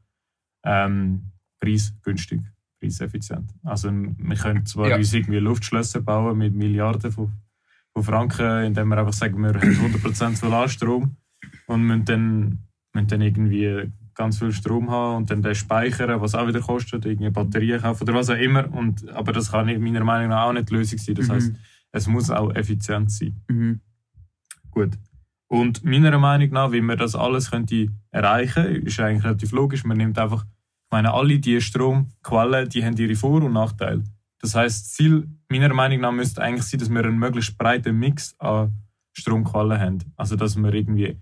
ähm, 0.64 1.32
preisgünstig 1.60 2.40
preiseffizient. 2.80 3.52
Also 3.64 3.90
wir 3.90 4.36
können 4.36 4.64
zwar 4.64 4.88
ja. 4.88 4.96
uns 4.96 5.12
irgendwie 5.12 5.38
Luftschlösser 5.38 6.00
bauen 6.00 6.38
mit 6.38 6.54
Milliarden 6.54 7.12
von, 7.12 7.32
von 7.92 8.02
Franken, 8.02 8.64
indem 8.64 8.88
wir 8.88 8.98
einfach 8.98 9.12
sagen, 9.12 9.40
wir 9.42 9.48
haben 9.48 9.94
100% 9.94 10.36
Solarstrom 10.36 11.16
und 11.66 11.82
müssen 11.82 12.04
dann, 12.04 12.58
müssen 12.94 13.08
dann 13.08 13.20
irgendwie 13.20 13.90
ganz 14.18 14.38
viel 14.38 14.52
Strom 14.52 14.90
haben 14.90 15.16
und 15.16 15.30
dann 15.30 15.42
den 15.42 15.54
speichern, 15.54 16.20
was 16.20 16.34
auch 16.34 16.46
wieder 16.46 16.60
kostet, 16.60 17.06
irgendwie 17.06 17.30
Batterien 17.30 17.80
kaufen 17.80 18.02
oder 18.02 18.14
was 18.14 18.28
auch 18.28 18.36
immer. 18.36 18.70
Und, 18.72 19.08
aber 19.10 19.32
das 19.32 19.50
kann 19.50 19.66
meiner 19.66 20.04
Meinung 20.04 20.28
nach 20.28 20.46
auch 20.46 20.52
nicht 20.52 20.68
die 20.68 20.74
Lösung 20.74 20.98
sein. 20.98 21.14
Das 21.14 21.28
mhm. 21.28 21.32
heißt, 21.32 21.52
es 21.92 22.06
muss 22.08 22.30
auch 22.30 22.54
effizient 22.54 23.10
sein. 23.10 23.40
Mhm. 23.48 23.80
Gut. 24.70 24.98
Und 25.46 25.84
meiner 25.84 26.18
Meinung 26.18 26.50
nach, 26.50 26.72
wie 26.72 26.82
man 26.82 26.98
das 26.98 27.14
alles 27.14 27.50
könnte 27.50 27.88
erreichen 28.10 28.64
könnte, 28.64 28.80
ist 28.80 29.00
eigentlich 29.00 29.24
relativ 29.24 29.52
logisch. 29.52 29.84
Man 29.84 29.96
nimmt 29.96 30.18
einfach 30.18 30.44
ich 30.88 30.92
meine, 30.92 31.12
alle 31.12 31.38
diese 31.38 31.60
Stromquellen, 31.60 32.70
die 32.70 32.82
haben 32.82 32.96
ihre 32.96 33.14
Vor- 33.14 33.42
und 33.42 33.52
Nachteile. 33.52 34.04
Das 34.40 34.54
heißt, 34.54 34.86
das 34.86 34.92
Ziel 34.94 35.28
meiner 35.50 35.74
Meinung 35.74 36.00
nach 36.00 36.12
müsste 36.12 36.40
eigentlich 36.40 36.64
sein, 36.64 36.80
dass 36.80 36.88
wir 36.88 37.04
einen 37.04 37.18
möglichst 37.18 37.58
breiten 37.58 37.98
Mix 37.98 38.34
an 38.38 38.72
Stromquellen 39.12 39.78
haben. 39.78 39.98
Also, 40.16 40.34
dass 40.34 40.56
wir 40.56 40.72
irgendwie, 40.72 41.18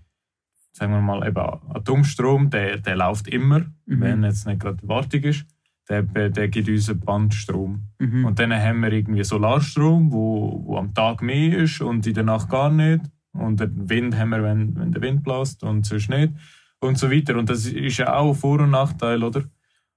sagen 0.77 0.93
wir 0.93 1.01
mal, 1.01 1.27
eben 1.27 1.43
Atomstrom, 1.73 2.49
der, 2.49 2.77
der 2.77 2.95
läuft 2.95 3.27
immer, 3.27 3.59
mhm. 3.85 4.01
wenn 4.01 4.23
jetzt 4.23 4.45
nicht 4.45 4.59
gerade 4.59 4.87
Wartung 4.87 5.21
ist. 5.23 5.45
Der, 5.89 6.03
der 6.03 6.49
gibt 6.49 6.67
uns 6.67 6.93
Bandstrom. 6.99 7.83
Mhm. 7.99 8.25
Und 8.25 8.39
dann 8.39 8.53
haben 8.53 8.81
wir 8.81 8.91
irgendwie 8.91 9.23
Solarstrom, 9.23 10.11
wo, 10.11 10.61
wo 10.65 10.77
am 10.77 10.93
Tag 10.93 11.21
mehr 11.21 11.59
ist 11.59 11.81
und 11.81 12.05
in 12.05 12.13
der 12.13 12.25
Nacht 12.25 12.49
gar 12.49 12.69
nicht. 12.69 13.01
Und 13.31 13.59
den 13.61 13.89
Wind 13.89 14.17
haben 14.17 14.29
wir, 14.29 14.43
wenn, 14.43 14.77
wenn 14.77 14.91
der 14.91 15.01
Wind 15.01 15.23
bläst 15.23 15.63
und 15.63 15.85
sonst 15.85 16.09
nicht. 16.09 16.33
Und 16.79 16.97
so 16.97 17.09
weiter. 17.09 17.37
Und 17.37 17.49
das 17.49 17.65
ist 17.65 17.97
ja 17.97 18.13
auch 18.13 18.33
ein 18.33 18.35
Vor- 18.35 18.59
und 18.59 18.71
Nachteil, 18.71 19.23
oder? 19.23 19.43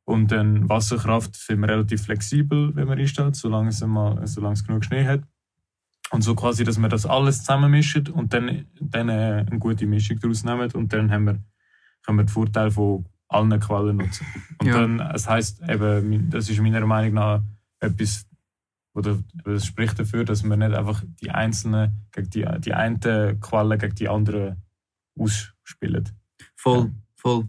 Und 0.04 0.32
dann 0.32 0.68
Wasserkraft 0.68 1.34
sind 1.34 1.60
wir 1.60 1.68
relativ 1.68 2.04
flexibel, 2.04 2.74
wenn 2.74 2.86
man 2.86 2.98
einstellt, 2.98 3.36
solange 3.36 3.68
es, 3.68 3.84
mal, 3.84 4.26
solange 4.26 4.54
es 4.54 4.64
genug 4.64 4.84
Schnee 4.84 5.04
hat. 5.04 5.22
Und 6.10 6.22
so 6.22 6.34
quasi, 6.34 6.64
dass 6.64 6.78
wir 6.78 6.88
das 6.88 7.06
alles 7.06 7.38
zusammenmischen 7.40 8.08
und 8.08 8.34
dann, 8.34 8.66
dann 8.80 9.08
äh, 9.08 9.44
eine 9.48 9.58
gute 9.58 9.86
Mischung 9.86 10.18
daraus 10.18 10.44
nehmen 10.44 10.70
und 10.72 10.92
dann 10.92 11.10
haben 11.10 11.24
wir, 11.24 11.38
können 12.04 12.18
wir 12.18 12.24
den 12.24 12.28
Vorteil 12.28 12.70
von 12.70 13.06
allen 13.28 13.60
Quellen 13.60 13.98
nutzen. 13.98 14.26
Und 14.58 14.66
ja. 14.66 14.80
dann, 14.80 14.98
das 14.98 15.28
heisst 15.28 15.62
eben, 15.68 16.30
das 16.30 16.50
ist 16.50 16.60
meiner 16.60 16.84
Meinung 16.84 17.14
nach 17.14 17.42
etwas, 17.78 18.26
oder 18.92 19.18
das 19.44 19.66
spricht 19.66 20.00
dafür, 20.00 20.24
dass 20.24 20.42
wir 20.42 20.56
nicht 20.56 20.74
einfach 20.74 21.04
die 21.22 21.30
einzelnen, 21.30 22.06
gegen 22.10 22.30
die, 22.30 22.46
die 22.58 22.74
eine 22.74 23.38
Quelle 23.40 23.78
gegen 23.78 23.94
die 23.94 24.08
andere 24.08 24.56
ausspielen. 25.16 26.08
Voll, 26.56 26.86
ja. 26.86 26.90
voll. 27.14 27.48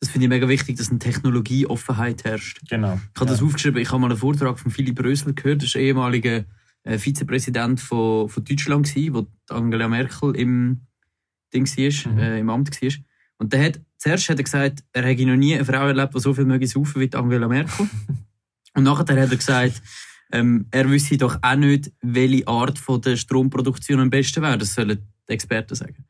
Das 0.00 0.10
finde 0.10 0.26
ich 0.26 0.28
mega 0.28 0.46
wichtig, 0.48 0.76
dass 0.76 0.90
eine 0.90 0.98
Technologieoffenheit 0.98 2.24
herrscht. 2.24 2.60
Genau. 2.68 3.00
Ich 3.14 3.20
habe 3.20 3.30
ja. 3.30 3.32
das 3.32 3.42
aufgeschrieben, 3.42 3.80
ich 3.80 3.90
habe 3.90 4.00
mal 4.00 4.10
einen 4.10 4.18
Vortrag 4.18 4.58
von 4.58 4.70
Philipp 4.70 5.02
Rösler 5.02 5.32
gehört, 5.32 5.62
das 5.62 5.68
ist 5.68 5.76
ehemaliger 5.76 6.44
Vizepräsident 6.84 7.80
von, 7.80 8.28
von 8.28 8.44
Deutschland, 8.44 8.88
gewesen, 8.88 9.14
wo 9.14 9.26
Angela 9.48 9.88
Merkel 9.88 10.36
im, 10.36 10.86
Ding 11.52 11.66
war, 11.66 12.12
mhm. 12.12 12.18
äh, 12.18 12.38
im 12.40 12.50
Amt 12.50 12.82
war. 12.82 12.90
Und 13.38 13.52
der 13.52 13.64
hat, 13.64 13.80
zuerst 13.96 14.28
hat 14.28 14.38
er 14.38 14.44
gesagt, 14.44 14.84
er 14.92 15.04
hätte 15.04 15.26
noch 15.26 15.36
nie 15.36 15.54
eine 15.54 15.64
Frau 15.64 15.86
erlebt, 15.86 16.14
die 16.14 16.20
so 16.20 16.34
viel 16.34 16.44
möge 16.44 16.66
saufen 16.66 17.00
wie 17.00 17.12
Angela 17.14 17.48
Merkel. 17.48 17.88
Und 18.76 18.82
nachher 18.82 19.00
hat 19.00 19.30
er 19.30 19.36
gesagt, 19.36 19.80
ähm, 20.32 20.66
er 20.70 20.88
wüsste 20.88 21.16
doch 21.16 21.38
auch 21.42 21.56
nicht, 21.56 21.92
welche 22.02 22.46
Art 22.48 22.78
von 22.78 23.00
der 23.00 23.16
Stromproduktion 23.16 24.00
am 24.00 24.10
besten 24.10 24.42
wäre. 24.42 24.58
Das 24.58 24.74
sollen 24.74 24.98
die 25.28 25.32
Experten 25.32 25.76
sagen. 25.76 26.04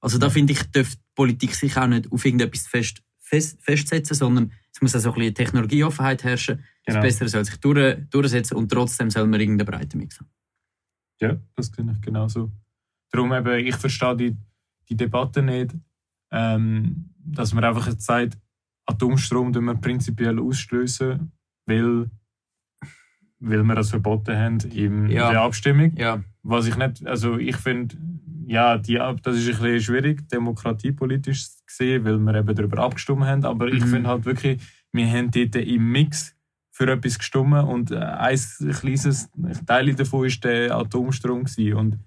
Also 0.00 0.18
da 0.18 0.28
finde 0.30 0.52
ich, 0.52 0.62
dürfte 0.64 0.96
die 0.96 1.02
Politik 1.14 1.54
sich 1.54 1.76
auch 1.76 1.86
nicht 1.86 2.10
auf 2.10 2.24
irgendetwas 2.24 2.66
fest 2.66 3.02
fest, 3.28 3.58
festsetzen, 3.60 4.16
sondern 4.16 4.52
es 4.72 4.80
muss 4.80 4.94
also 4.94 5.10
ein 5.10 5.18
bisschen 5.18 5.34
Technologieoffenheit 5.34 6.24
herrschen. 6.24 6.64
Genau. 6.88 7.00
Das 7.00 7.04
Bessere 7.06 7.28
soll 7.28 7.44
sich 7.44 7.56
durch, 7.58 7.96
durchsetzen 8.10 8.56
und 8.56 8.70
trotzdem 8.70 9.10
soll 9.10 9.26
man 9.26 9.40
irgendeine 9.40 9.70
Breite 9.70 9.96
Mix 9.96 10.18
haben. 10.18 10.28
Ja, 11.20 11.36
das 11.54 11.68
finde 11.68 11.92
ich 11.92 12.00
genauso. 12.00 12.50
Darum 13.10 13.32
eben, 13.32 13.66
ich 13.66 13.76
verstehe 13.76 14.16
die, 14.16 14.36
die 14.88 14.96
Debatte 14.96 15.42
nicht, 15.42 15.74
ähm, 16.30 17.10
dass 17.18 17.52
man 17.54 17.64
einfach 17.64 17.86
jetzt 17.88 18.04
sagt, 18.04 18.38
Atomstrom 18.86 19.52
wir 19.54 19.74
prinzipiell 19.74 20.38
ausstößen, 20.38 21.30
weil 21.66 22.10
weil 23.40 23.62
wir 23.62 23.74
das 23.76 23.90
verboten 23.90 24.36
haben 24.36 24.58
in 24.72 25.08
Ja. 25.10 25.30
der 25.30 25.42
Abstimmung. 25.42 25.94
Ja. 25.96 26.22
Was 26.42 26.66
ich 26.66 26.76
nicht, 26.76 27.06
also 27.06 27.38
ich 27.38 27.56
finde, 27.56 27.94
ja, 28.46 28.78
die, 28.78 28.94
das 28.94 29.36
ist 29.36 29.46
ein 29.48 29.62
bisschen 29.62 29.80
schwierig, 29.80 30.28
demokratiepolitisch 30.28 31.46
gesehen, 31.66 32.04
weil 32.04 32.18
wir 32.18 32.34
eben 32.34 32.54
darüber 32.54 32.78
abgestimmt 32.82 33.24
haben. 33.24 33.44
Aber 33.44 33.68
ich 33.68 33.84
Mhm. 33.84 33.88
finde 33.90 34.08
halt 34.08 34.24
wirklich, 34.24 34.60
wir 34.92 35.06
haben 35.08 35.30
dort 35.30 35.54
im 35.54 35.92
Mix 35.92 36.34
für 36.78 36.92
etwas 36.92 37.18
gestimmt 37.18 37.54
und 37.64 37.90
äh, 37.90 37.96
ein 37.98 38.38
kleines 38.80 39.28
Teil 39.66 39.94
davon 39.94 40.22
war 40.22 40.28
der 40.44 40.76
Atomstrom. 40.76 41.42
Gewesen. 41.44 41.74
Und 41.74 41.98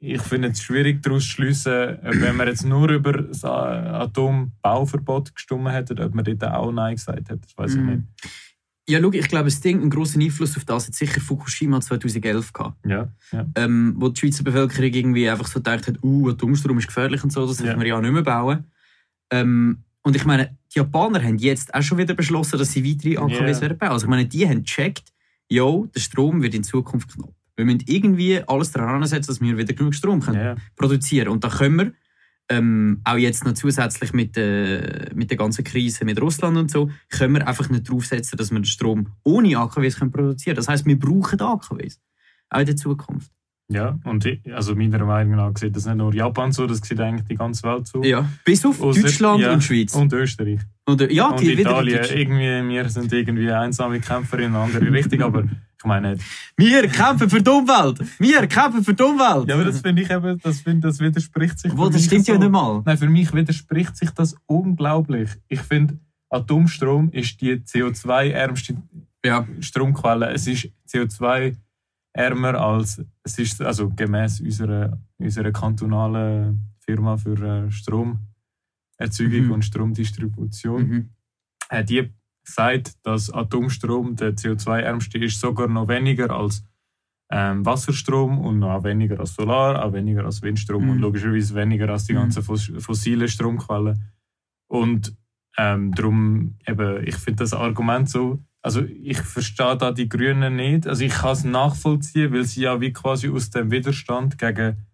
ich 0.00 0.20
finde 0.20 0.48
es 0.48 0.60
schwierig 0.62 1.02
daraus 1.02 1.22
zu 1.22 1.30
schliessen, 1.30 1.72
äh, 1.72 1.98
wenn 2.20 2.36
wir 2.36 2.46
jetzt 2.46 2.64
nur 2.66 2.90
über 2.90 3.12
das 3.22 3.42
A- 3.44 4.02
Atombauverbot 4.02 5.34
gestimmt 5.34 5.70
hätten, 5.70 5.98
ob 6.00 6.14
wir 6.14 6.22
dort 6.22 6.44
auch 6.52 6.72
Nein 6.72 6.96
gesagt 6.96 7.30
hätten. 7.30 7.40
Das 7.40 7.56
weiß 7.56 7.74
ich 7.74 7.80
Mhm. 7.80 7.86
nicht. 7.86 8.02
Ja, 8.88 9.00
schau, 9.00 9.12
ich 9.12 9.28
glaube, 9.28 9.44
das 9.44 9.60
Ding, 9.60 9.80
einen 9.80 9.90
grossen 9.90 10.20
Einfluss 10.20 10.56
auf 10.56 10.64
das 10.64 10.88
hat 10.88 10.94
sicher 10.94 11.20
Fukushima 11.20 11.80
2011 11.80 12.52
gehabt. 12.52 12.84
Ja, 12.84 13.08
ja. 13.30 13.46
ähm, 13.54 13.94
wo 13.96 14.08
die 14.08 14.18
Schweizer 14.20 14.42
Bevölkerung 14.44 14.92
irgendwie 14.92 15.30
einfach 15.30 15.46
so 15.46 15.60
gedacht 15.60 15.86
hat, 15.86 16.02
uh, 16.02 16.30
Atomstrom 16.30 16.76
ist 16.78 16.88
gefährlich 16.88 17.22
und 17.24 17.30
so, 17.32 17.46
das 17.46 17.60
Ja. 17.60 17.78
wir 17.78 17.86
ja 17.86 18.00
nicht 18.00 18.12
mehr 18.12 18.22
bauen. 18.22 18.64
Ähm, 19.30 19.84
und 20.02 20.16
ich 20.16 20.24
meine, 20.24 20.56
die 20.74 20.78
Japaner 20.78 21.22
haben 21.22 21.38
jetzt 21.38 21.74
auch 21.74 21.82
schon 21.82 21.98
wieder 21.98 22.14
beschlossen, 22.14 22.58
dass 22.58 22.72
sie 22.72 22.84
weitere 22.84 23.16
AKWs 23.18 23.60
werden 23.60 23.78
bauen. 23.78 23.90
Also 23.90 24.06
ich 24.06 24.10
meine, 24.10 24.26
die 24.26 24.48
haben 24.48 24.64
gecheckt, 24.64 25.12
jo, 25.48 25.86
der 25.94 26.00
Strom 26.00 26.42
wird 26.42 26.54
in 26.54 26.64
Zukunft 26.64 27.14
knapp. 27.14 27.32
Wir 27.54 27.64
müssen 27.64 27.84
irgendwie 27.86 28.42
alles 28.46 28.72
daran 28.72 29.04
setzen, 29.04 29.28
dass 29.28 29.40
wir 29.40 29.56
wieder 29.56 29.74
genug 29.74 29.94
Strom 29.94 30.20
können 30.20 30.40
ja. 30.40 30.56
produzieren. 30.74 31.28
Und 31.28 31.44
da 31.44 31.48
können 31.48 31.78
wir 31.78 31.92
ähm, 32.48 33.00
auch 33.04 33.16
jetzt 33.16 33.44
noch 33.44 33.52
zusätzlich 33.52 34.12
mit, 34.12 34.36
der 34.36 35.10
mit 35.14 35.30
der 35.30 35.36
ganzen 35.36 35.62
Krise 35.62 36.04
mit 36.04 36.20
Russland 36.20 36.56
und 36.56 36.70
so, 36.70 36.90
können 37.10 37.34
wir 37.34 37.46
einfach 37.46 37.68
nicht 37.68 37.88
draufsetzen, 37.88 38.36
dass 38.36 38.50
wir 38.50 38.58
den 38.58 38.64
Strom 38.64 39.12
ohne 39.22 39.56
AKWs 39.56 39.98
können 39.98 40.10
produzieren 40.10 40.54
können. 40.54 40.64
Das 40.64 40.68
heißt, 40.68 40.86
wir 40.86 40.98
brauchen 40.98 41.40
AKWs. 41.40 42.00
Auch 42.50 42.60
in 42.60 42.66
der 42.66 42.76
Zukunft. 42.76 43.30
Ja, 43.72 43.98
und 44.04 44.24
ich, 44.26 44.40
also 44.54 44.74
meiner 44.74 45.04
Meinung 45.04 45.36
nach 45.36 45.52
sieht 45.56 45.74
das 45.76 45.86
nicht 45.86 45.96
nur 45.96 46.14
Japan 46.14 46.52
so, 46.52 46.66
das 46.66 46.78
sieht 46.78 47.00
eigentlich 47.00 47.26
die 47.28 47.34
ganze 47.36 47.62
Welt 47.64 47.86
so. 47.86 48.02
Ja, 48.02 48.28
bis 48.44 48.64
auf 48.64 48.80
Ausser- 48.82 49.02
Deutschland 49.02 49.40
ja, 49.40 49.52
und 49.52 49.62
Schweiz. 49.62 49.94
Und 49.94 50.12
Österreich. 50.12 50.60
Oder, 50.86 51.10
ja, 51.10 51.28
und 51.28 51.42
Italien. 51.42 52.00
Irgendwie, 52.14 52.68
wir 52.74 52.88
sind 52.88 53.12
irgendwie 53.12 53.50
einsame 53.50 54.00
Kämpfer 54.00 54.38
in 54.40 54.46
eine 54.54 54.58
andere 54.58 54.92
Richtung, 54.92 55.22
aber 55.22 55.44
ich 55.44 55.84
meine 55.84 56.12
nicht. 56.12 56.24
Wir 56.56 56.86
kämpfen 56.88 57.30
für 57.30 57.40
die 57.40 57.50
Umwelt! 57.50 58.00
Wir 58.18 58.46
kämpfen 58.46 58.82
für 58.84 58.94
die 58.94 59.02
Umwelt! 59.02 59.48
Ja, 59.48 59.54
aber 59.54 59.64
das 59.64 59.80
finde 59.80 60.02
ich 60.02 60.10
eben, 60.10 60.38
das, 60.42 60.60
finde, 60.60 60.88
das 60.88 60.98
widerspricht 61.00 61.58
sich. 61.58 61.76
Wo, 61.76 61.88
das 61.88 62.04
stimmt 62.04 62.26
ja 62.28 62.34
so. 62.34 62.40
nicht 62.40 62.50
mal. 62.50 62.82
Nein, 62.84 62.98
für 62.98 63.08
mich 63.08 63.32
widerspricht 63.32 63.96
sich 63.96 64.10
das 64.10 64.34
unglaublich. 64.46 65.30
Ich 65.48 65.60
finde, 65.60 65.98
Atomstrom 66.30 67.10
ist 67.12 67.40
die 67.40 67.56
CO2-ärmste 67.56 68.76
Ja. 69.24 69.46
Stromquelle. 69.60 70.30
Es 70.32 70.46
ist 70.46 70.68
CO2-ärmer 72.16 72.54
als, 72.54 73.02
es 73.24 73.38
ist 73.38 73.60
also 73.62 73.90
gemäß 73.90 74.40
unserer, 74.40 74.98
unserer 75.18 75.52
kantonalen 75.52 76.60
Firma 76.80 77.16
für 77.16 77.38
äh, 77.66 77.70
Stromerzeugung 77.70 79.46
Mhm. 79.46 79.50
und 79.52 79.64
Stromdistribution. 79.64 80.82
Mhm. 80.88 81.10
Hat 81.70 81.88
die 81.88 82.12
gesagt, 82.44 82.94
dass 83.06 83.30
Atomstrom 83.32 84.16
der 84.16 84.34
CO2-ärmste 84.36 85.18
ist, 85.18 85.40
sogar 85.40 85.68
noch 85.68 85.88
weniger 85.88 86.30
als 86.30 86.64
ähm, 87.34 87.64
Wasserstrom 87.64 88.40
und 88.40 88.58
noch 88.58 88.84
weniger 88.84 89.18
als 89.18 89.34
Solar, 89.34 89.82
auch 89.82 89.92
weniger 89.94 90.24
als 90.26 90.42
Windstrom 90.42 90.84
Mhm. 90.84 90.90
und 90.90 90.98
logischerweise 90.98 91.54
weniger 91.54 91.88
als 91.88 92.04
die 92.04 92.12
Mhm. 92.12 92.18
ganzen 92.18 92.42
fos 92.42 92.70
fossilen 92.78 93.28
Stromquellen. 93.28 94.10
Und 94.68 95.16
ähm, 95.56 95.92
darum, 95.94 96.56
eben, 96.66 97.06
ich 97.06 97.16
finde 97.16 97.44
das 97.44 97.54
Argument 97.54 98.08
so, 98.08 98.42
also 98.62 98.82
ich 98.82 99.18
verstehe 99.18 99.76
da 99.76 99.90
die 99.90 100.08
Grünen 100.08 100.56
nicht. 100.56 100.86
Also 100.86 101.04
ich 101.04 101.12
kann 101.12 101.32
es 101.32 101.44
nachvollziehen, 101.44 102.32
weil 102.32 102.44
sie 102.44 102.62
ja 102.62 102.80
wie 102.80 102.92
quasi 102.92 103.28
aus 103.28 103.50
dem 103.50 103.70
Widerstand 103.72 104.38
gegen 104.38 104.86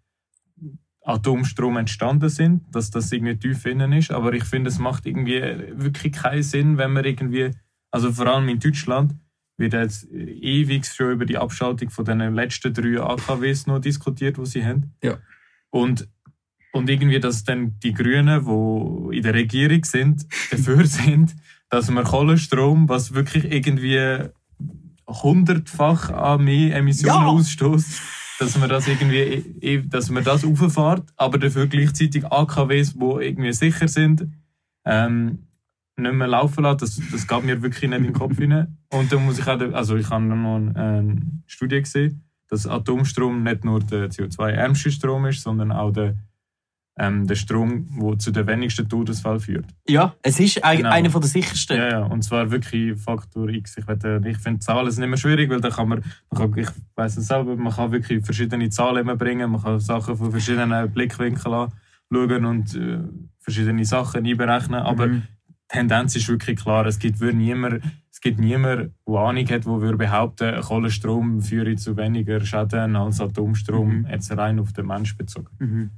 Atomstrom 1.02 1.76
entstanden 1.76 2.28
sind, 2.28 2.62
dass 2.74 2.90
das 2.90 3.12
irgendwie 3.12 3.36
tief 3.36 3.66
innen 3.66 3.92
ist. 3.92 4.10
Aber 4.10 4.32
ich 4.32 4.44
finde, 4.44 4.68
es 4.68 4.78
macht 4.78 5.06
irgendwie 5.06 5.40
wirklich 5.74 6.14
keinen 6.14 6.42
Sinn, 6.42 6.78
wenn 6.78 6.92
man 6.92 7.04
irgendwie, 7.04 7.50
also 7.90 8.10
vor 8.12 8.26
allem 8.26 8.48
in 8.48 8.58
Deutschland, 8.58 9.14
wird 9.58 9.74
jetzt 9.74 10.08
ewig 10.12 10.86
schon 10.86 11.12
über 11.12 11.26
die 11.26 11.36
Abschaltung 11.36 11.90
von 11.90 12.04
den 12.04 12.34
letzten 12.34 12.72
drei 12.72 13.00
AKWs 13.00 13.66
noch 13.66 13.80
diskutiert, 13.80 14.38
die 14.38 14.46
sie 14.46 14.64
haben. 14.64 14.94
Ja. 15.02 15.18
Und, 15.70 16.08
und 16.72 16.88
irgendwie, 16.88 17.20
dass 17.20 17.44
dann 17.44 17.78
die 17.80 17.92
Grünen, 17.92 18.44
die 18.44 19.16
in 19.16 19.22
der 19.22 19.34
Regierung 19.34 19.84
sind, 19.84 20.26
dafür 20.50 20.86
sind, 20.86 21.34
dass 21.70 21.90
man 21.90 22.04
Kohlenstrom, 22.04 22.88
was 22.88 23.14
wirklich 23.14 23.44
irgendwie 23.50 24.28
hundertfach 25.06 26.10
an 26.10 26.44
mehr 26.44 26.76
Emissionen 26.76 27.22
Ja. 27.22 27.26
ausstößt, 27.26 28.00
dass 28.40 28.58
man 28.58 28.68
das 28.68 28.86
irgendwie, 28.86 29.18
eh- 29.60 29.82
dass 29.82 30.10
man 30.10 30.24
das 30.24 30.44
auffährt, 30.44 31.08
aber 31.16 31.38
dafür 31.38 31.66
gleichzeitig 31.66 32.24
AKWs, 32.26 32.94
die 32.94 33.04
irgendwie 33.24 33.52
sicher 33.52 33.88
sind, 33.88 34.28
ähm, 34.84 35.46
nicht 35.96 36.12
mehr 36.14 36.28
laufen 36.28 36.62
lassen. 36.62 36.78
Das, 36.80 37.00
das 37.10 37.26
geht 37.26 37.44
mir 37.44 37.60
wirklich 37.62 37.88
nicht 37.90 37.98
in 37.98 38.04
den 38.04 38.12
Kopf 38.12 38.38
rein. 38.38 38.78
Und 38.90 39.10
dann 39.12 39.24
muss 39.24 39.38
ich 39.38 39.46
auch, 39.48 39.60
also 39.72 39.96
ich 39.96 40.08
habe 40.10 40.24
noch 40.24 40.56
eine 40.56 40.76
eine 40.76 41.20
Studie 41.46 41.80
gesehen, 41.82 42.22
dass 42.48 42.66
Atomstrom 42.66 43.42
nicht 43.42 43.64
nur 43.64 43.80
der 43.80 44.08
CO2-ärmste 44.10 44.90
Strom 44.92 45.26
ist, 45.26 45.42
sondern 45.42 45.72
auch 45.72 45.90
der, 45.90 46.14
ähm, 46.98 47.26
der 47.26 47.34
Strom, 47.36 47.86
der 48.00 48.18
zu 48.18 48.30
den 48.30 48.46
wenigsten 48.46 48.88
Todesfällen 48.88 49.40
führt. 49.40 49.66
Ja, 49.88 50.14
es 50.22 50.38
ist 50.40 50.62
ein, 50.64 50.78
Genau. 50.78 50.90
einer 50.90 51.08
der 51.08 51.22
sichersten. 51.22 51.76
Ja, 51.76 51.88
ja, 51.90 52.02
und 52.04 52.22
zwar 52.22 52.50
wirklich 52.50 53.00
Faktor 53.00 53.48
X. 53.48 53.76
Ich, 53.78 53.86
will, 53.86 54.26
ich 54.26 54.38
finde 54.38 54.60
Zahlen 54.60 54.90
sind 54.90 55.04
immer 55.04 55.16
schwierig, 55.16 55.48
weil 55.50 55.60
da 55.60 55.70
kann 55.70 55.88
man, 55.88 56.02
man 56.30 56.50
kann, 56.52 56.58
ich 56.58 56.68
weiß 56.96 57.16
es 57.18 57.26
selber, 57.28 57.56
man 57.56 57.72
kann 57.72 57.92
wirklich 57.92 58.24
verschiedene 58.24 58.68
Zahlen 58.70 58.98
immer 58.98 59.16
bringen, 59.16 59.50
man 59.50 59.62
kann 59.62 59.80
Sachen 59.80 60.16
von 60.16 60.30
verschiedenen 60.30 60.90
Blickwinkeln 60.90 61.70
anschauen 62.10 62.44
und 62.44 62.74
äh, 62.74 62.98
verschiedene 63.40 63.84
Sachen 63.84 64.24
einberechnen, 64.26 64.80
aber 64.80 65.06
Mhm. 65.08 65.22
die 65.48 65.54
Tendenz 65.68 66.16
ist 66.16 66.28
wirklich 66.28 66.58
klar, 66.58 66.86
es 66.86 66.98
gibt 66.98 67.20
würde 67.20 67.36
niemand, 67.36 67.82
es 68.10 68.20
gibt 68.22 68.40
niemand, 68.40 68.90
der 69.06 69.14
Ahnung 69.14 69.44
hat, 69.44 69.64
der 69.66 69.80
würde 69.80 69.96
behaupten, 69.98 70.60
Kohlenstrom 70.62 71.40
führe 71.42 71.76
zu 71.76 71.96
weniger 71.96 72.40
Schäden 72.44 72.96
als 72.96 73.20
Atomstrom, 73.20 74.00
Mhm. 74.00 74.06
jetzt 74.10 74.30
rein 74.36 74.58
auf 74.58 74.72
den 74.72 74.86
Mensch 74.86 75.16
bezogen. 75.16 75.48
Mhm. 75.58 75.90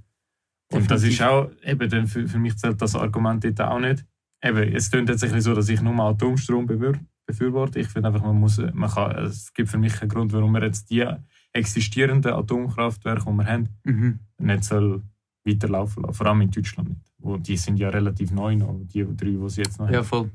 Und 0.73 0.91
das 0.91 1.03
ist 1.03 1.21
auch, 1.23 1.51
eben, 1.65 1.89
dann 1.91 2.07
für, 2.07 2.27
für 2.29 2.39
mich 2.39 2.57
zählt 2.57 2.81
das 2.81 2.95
Argument 2.95 3.43
dort 3.45 3.61
auch 3.61 3.81
nicht. 3.81 4.05
Eben, 4.43 4.73
es 4.75 4.91
klingt 4.91 5.09
jetzt 5.09 5.23
ein 5.25 5.29
bisschen 5.31 5.43
so, 5.43 5.55
dass 5.55 5.69
ich 5.69 5.81
nur 5.83 5.95
Atomstrom 6.03 6.67
befür, 6.67 6.95
befürworte. 7.27 7.81
Ich 7.81 7.89
finde 7.89 8.09
einfach, 8.09 8.23
man 8.23 8.37
muss, 8.39 8.59
man 8.73 8.89
kann, 8.91 9.17
es 9.25 9.53
gibt 9.53 9.69
für 9.69 9.79
mich 9.79 10.01
einen 10.01 10.09
Grund, 10.09 10.33
warum 10.33 10.53
wir 10.53 10.63
jetzt 10.63 10.91
die 10.91 11.05
existierenden 11.53 12.33
Atomkraftwerke, 12.33 13.25
die 13.27 13.37
wir 13.37 13.47
haben, 13.47 13.69
Mhm. 13.85 14.21
nicht 14.39 14.65
soll 14.65 15.03
weiterlaufen 15.45 16.03
lassen. 16.05 16.15
Vor 16.15 16.27
allem 16.27 16.41
in 16.43 16.51
Deutschland 16.51 16.89
nicht. 16.91 17.01
Wo, 17.19 17.37
die 17.37 17.57
sind 17.57 17.77
ja 17.79 17.89
relativ 17.89 18.31
neu 18.31 18.57
noch, 18.57 18.79
die 18.85 19.05
drei, 19.17 19.31
die 19.31 19.49
sie 19.49 19.63
jetzt 19.63 19.79
noch 19.79 19.91
Ja, 19.91 19.99
haben. 19.99 20.05
voll. 20.07 20.31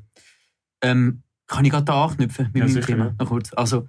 Ähm, 0.81 1.23
kann 1.47 1.63
ich 1.65 1.71
gerade 1.71 1.85
da 1.85 2.05
anknüpfen 2.05 2.47
mit 2.47 2.55
Ja, 2.57 2.63
meinem 2.65 2.73
sicher, 2.73 2.87
Thema? 2.87 3.05
ja. 3.05 3.15
Noch 3.19 3.27
kurz. 3.29 3.53
Also, 3.53 3.87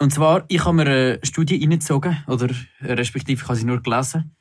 und 0.00 0.12
zwar, 0.12 0.44
ich 0.48 0.64
habe 0.64 0.76
mir 0.76 0.82
eine 0.86 1.18
Studie 1.22 1.58
reingezogen, 1.60 2.16
oder 2.26 2.50
respektive 2.82 3.40
ich 3.40 3.48
habe 3.48 3.56
sie 3.56 3.64
nur 3.64 3.80
gelesen. 3.82 4.36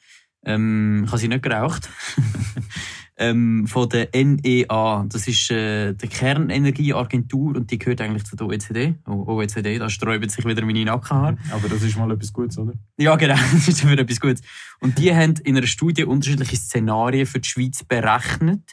Ähm, 0.45 1.03
ich 1.05 1.09
habe 1.11 1.19
sie 1.19 1.27
nicht 1.27 1.43
geraucht. 1.43 1.89
ähm, 3.17 3.67
von 3.67 3.87
der 3.89 4.09
NEA. 4.13 5.05
Das 5.07 5.27
ist 5.27 5.51
äh, 5.51 5.93
die 5.93 6.07
Kernenergieagentur 6.07 7.55
und 7.55 7.69
die 7.71 7.77
gehört 7.77 8.01
eigentlich 8.01 8.25
zu 8.25 8.35
der 8.35 8.47
OECD. 8.47 8.95
O- 9.07 9.33
OECD, 9.33 9.77
da 9.77 9.89
sträuben 9.89 10.29
sich 10.29 10.45
wieder 10.45 10.65
meine 10.65 10.83
Nackenhaare. 10.85 11.37
Aber 11.51 11.69
das 11.69 11.83
ist 11.83 11.97
mal 11.97 12.11
etwas 12.11 12.33
Gutes, 12.33 12.57
oder? 12.57 12.73
Ja, 12.97 13.15
genau, 13.15 13.35
das 13.53 13.67
ist 13.67 13.87
wieder 13.87 14.01
etwas 14.01 14.19
Gutes. 14.19 14.41
Und 14.79 14.97
die 14.97 15.13
haben 15.13 15.35
in 15.43 15.57
einer 15.57 15.67
Studie 15.67 16.03
unterschiedliche 16.05 16.55
Szenarien 16.57 17.25
für 17.25 17.39
die 17.39 17.47
Schweiz 17.47 17.83
berechnet, 17.83 18.71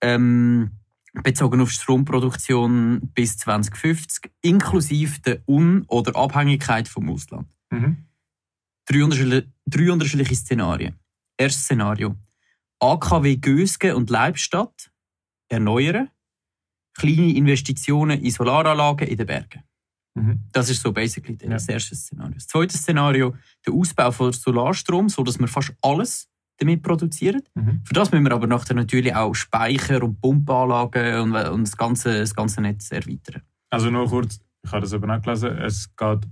ähm, 0.00 0.70
bezogen 1.22 1.60
auf 1.60 1.70
Stromproduktion 1.70 3.00
bis 3.14 3.36
2050, 3.38 4.30
inklusive 4.42 5.20
der 5.20 5.40
Un- 5.48 5.84
oder 5.88 6.16
Abhängigkeit 6.16 6.88
vom 6.88 7.10
Ausland. 7.10 7.48
Mhm. 7.70 8.04
Drei 8.90 9.04
unterschiedliche, 9.04 9.46
drei 9.66 9.92
unterschiedliche 9.92 10.34
Szenarien. 10.34 10.94
Erstes 11.38 11.64
Szenario. 11.64 12.16
AKW 12.80 13.36
Gösgen 13.36 13.94
und 13.94 14.10
Leibstadt 14.10 14.90
erneuern. 15.48 16.08
Kleine 16.94 17.34
Investitionen 17.34 18.20
in 18.20 18.30
Solaranlagen 18.32 19.06
in 19.06 19.16
den 19.16 19.26
Bergen. 19.26 19.62
Mhm. 20.14 20.40
Das 20.52 20.68
ist 20.70 20.82
so 20.82 20.92
basically 20.92 21.38
Ja. 21.40 21.50
das 21.50 21.68
erste 21.68 21.94
Szenario. 21.94 22.34
Das 22.34 22.48
zweite 22.48 22.76
Szenario, 22.76 23.36
der 23.64 23.74
Ausbau 23.74 24.10
von 24.10 24.32
Solarstrom, 24.32 25.08
so 25.08 25.22
dass 25.22 25.38
wir 25.38 25.46
fast 25.46 25.72
alles 25.82 26.28
damit 26.58 26.82
produzieren. 26.82 27.42
Mhm. 27.54 27.82
Für 27.84 27.94
das 27.94 28.10
müssen 28.10 28.24
wir 28.24 28.32
aber 28.32 28.48
nachher 28.48 28.74
natürlich 28.74 29.14
auch 29.14 29.34
Speicher 29.34 30.02
und 30.02 30.20
Pumpanlagen 30.20 31.20
und, 31.20 31.34
und 31.36 31.62
das, 31.62 31.76
ganze, 31.76 32.18
das 32.18 32.34
ganze 32.34 32.60
Netz 32.60 32.90
erweitern. 32.90 33.42
Also 33.70 33.88
nur 33.88 34.08
kurz, 34.08 34.40
ich 34.64 34.72
habe 34.72 34.80
das 34.80 34.92
eben 34.92 35.08
auch 35.08 35.22
gelesen, 35.22 35.56
es 35.58 35.94
geht, 35.94 36.26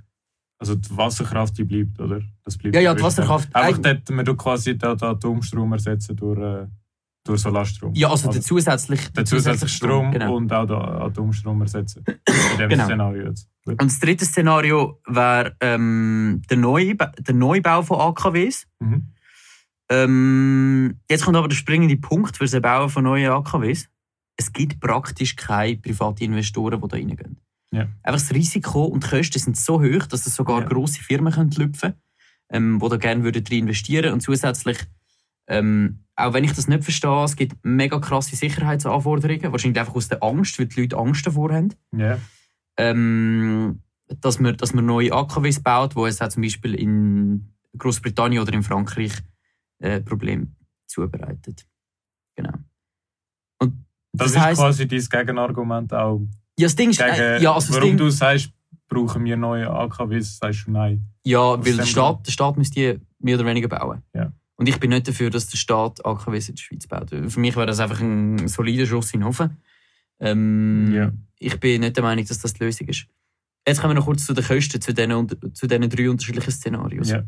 also 0.59 0.75
die 0.75 0.97
Wasserkraft, 0.97 1.57
die 1.57 1.65
bleibt, 1.65 2.01
oder? 2.01 2.21
Das 2.45 2.59
bleibt 2.59 2.75
Ja, 2.75 2.81
ja, 2.81 2.95
die. 2.95 3.03
Wasserkraft- 3.03 3.55
Einfach 3.55 3.79
dort, 3.81 4.11
man 4.11 4.25
tut 4.25 4.39
quasi 4.39 4.77
den, 4.77 4.99
den 4.99 5.09
Atomstrom 5.09 5.73
ersetzen 5.73 6.17
durch, 6.17 6.39
äh, 6.39 6.67
durch 7.25 7.41
Solarstrom. 7.41 7.95
Ja, 7.95 8.11
also, 8.11 8.29
also 8.29 8.39
der 8.39 8.43
zusätzliche, 8.43 9.13
der 9.13 9.25
zusätzliche 9.25 9.69
Strom, 9.73 9.91
Strom 9.91 10.13
genau. 10.13 10.37
und 10.37 10.53
auch 10.53 10.67
den 10.67 10.77
Atomstrom 10.77 11.61
ersetzen. 11.61 12.05
In 12.53 12.59
dem 12.59 12.69
genau. 12.71 12.85
Szenario 12.87 13.29
jetzt. 13.29 13.49
Und 13.67 13.83
das 13.83 14.01
dritte 14.01 14.25
Szenario 14.25 15.01
wäre 15.07 15.55
ähm, 15.61 16.43
der, 16.51 16.57
Neubau, 16.57 17.07
der 17.19 17.35
Neubau 17.35 17.83
von 17.83 18.01
AKWs. 18.01 18.67
Mhm. 18.81 19.13
Ähm, 19.91 21.01
jetzt 21.09 21.25
kommt 21.25 21.37
aber 21.37 21.49
der 21.49 21.57
springende 21.57 21.97
Punkt 21.97 22.37
für 22.37 22.47
das 22.47 22.61
Bauen 22.61 22.91
von 22.91 23.05
neuen 23.05 23.31
AKWs. 23.31 23.89
Es 24.37 24.53
gibt 24.53 24.81
praktisch 24.81 25.37
keine 25.37 25.77
privaten 25.77 26.25
Investoren, 26.25 26.81
die 26.81 26.89
da 26.89 26.97
reingehen. 26.97 27.39
Ja. 27.71 27.83
Einfach 28.03 28.21
das 28.21 28.33
Risiko 28.33 28.85
und 28.85 29.05
die 29.05 29.09
Kosten 29.09 29.39
sind 29.39 29.57
so 29.57 29.83
hoch, 29.83 30.07
dass 30.07 30.27
es 30.27 30.35
sogar 30.35 30.63
ja. 30.63 30.69
grosse 30.69 31.03
Firmen 31.03 31.33
können 31.33 31.51
lüpfen 31.51 31.81
können, 31.81 32.03
ähm, 32.51 32.81
die 32.83 32.89
da 32.89 32.97
gerne 32.97 33.25
würden 33.25 33.45
investieren 33.47 34.13
Und 34.13 34.21
zusätzlich, 34.21 34.79
ähm, 35.49 36.05
auch 36.17 36.33
wenn 36.33 36.45
ich 36.45 36.53
das 36.53 36.69
nicht 36.69 36.85
verstehe, 36.85 37.25
es 37.25 37.37
gibt 37.37 37.57
mega 37.63 37.99
krasse 37.99 38.37
Sicherheitsanforderungen, 38.37 39.53
wahrscheinlich 39.53 39.79
einfach 39.79 39.95
aus 39.95 40.09
der 40.09 40.23
Angst, 40.23 40.59
weil 40.59 40.67
die 40.67 40.81
Leute 40.81 40.97
Angst 40.97 41.27
davor 41.27 41.53
haben. 41.53 41.75
Ja. 41.93 42.19
Ähm, 42.79 43.83
dass, 44.07 44.41
man, 44.41 44.57
dass 44.57 44.73
man 44.73 44.87
neue 44.87 45.13
AKWs 45.13 45.61
baut, 45.61 45.95
wo 45.95 46.07
es 46.07 46.23
auch 46.23 46.29
zum 46.29 46.43
Beispiel 46.43 46.75
in 46.75 47.53
Großbritannien 47.77 48.43
oder 48.43 48.55
in 48.55 48.63
Frankreich 48.63 49.13
äh, 49.79 50.01
Problem 50.01 50.57
zubereitet. 50.87 51.67
Genau. 52.35 52.55
Und 53.61 53.85
das, 54.13 54.29
das 54.29 54.31
ist 54.31 54.41
heisst, 54.41 54.61
quasi 54.61 54.89
dein 54.89 55.01
Gegenargument 55.01 55.93
auch. 55.93 56.27
Ja, 56.59 56.67
das 56.67 56.77
Ding 56.77 56.91
ist, 56.91 56.99
gegen, 56.99 57.11
äh, 57.11 57.41
ja, 57.41 57.55
also 57.55 57.73
warum 57.73 57.91
Ding, 57.91 57.97
du 57.97 58.11
sagst, 58.11 58.51
brauchen 58.89 59.25
wir 59.25 59.37
neue 59.37 59.71
AKWs, 59.71 60.39
sagst 60.39 60.67
du 60.67 60.73
nein. 60.73 61.07
Ja, 61.25 61.65
weil 61.65 61.77
der 61.77 61.87
Staat, 61.87 62.27
der 62.27 62.33
Staat 62.33 62.57
müsste 62.57 62.75
die 62.75 63.01
mehr 63.21 63.37
oder 63.37 63.47
weniger 63.47 63.69
bauen. 63.69 64.03
Ja. 64.13 64.33
Und 64.57 64.69
ich 64.69 64.81
bin 64.81 64.91
nicht 64.91 65.07
dafür, 65.07 65.31
dass 65.31 65.47
der 65.47 65.57
Staat 65.57 66.05
AKWs 66.05 66.49
in 66.49 66.57
der 66.57 66.63
Schweiz 66.63 66.87
baut. 66.87 67.11
Für 67.11 67.41
mich 67.41 67.55
wäre 67.55 67.67
das 67.67 67.79
einfach 67.79 68.01
ein 68.01 68.49
solider 68.49 68.87
Schuss 68.87 69.15
in 69.15 69.21
den 69.21 69.29
Ofen. 69.29 69.57
Ähm, 70.19 70.93
ja. 70.93 71.13
Ich 71.39 71.61
bin 71.61 71.83
nicht 71.83 71.97
der 71.97 72.03
Meinung, 72.03 72.25
dass 72.25 72.41
das 72.41 72.55
die 72.55 72.65
Lösung 72.65 72.89
ist. 72.89 73.07
Jetzt 73.67 73.81
kommen 73.81 73.93
wir 73.93 74.01
noch 74.01 74.07
kurz 74.07 74.25
zu 74.25 74.35
den 74.35 74.45
Kosten, 74.45 74.81
zu 74.81 74.93
diesen, 74.93 75.55
zu 75.55 75.67
diesen 75.69 75.89
drei 75.89 76.11
unterschiedlichen 76.11 76.51
Szenarios. 76.51 77.11
Ja. 77.11 77.23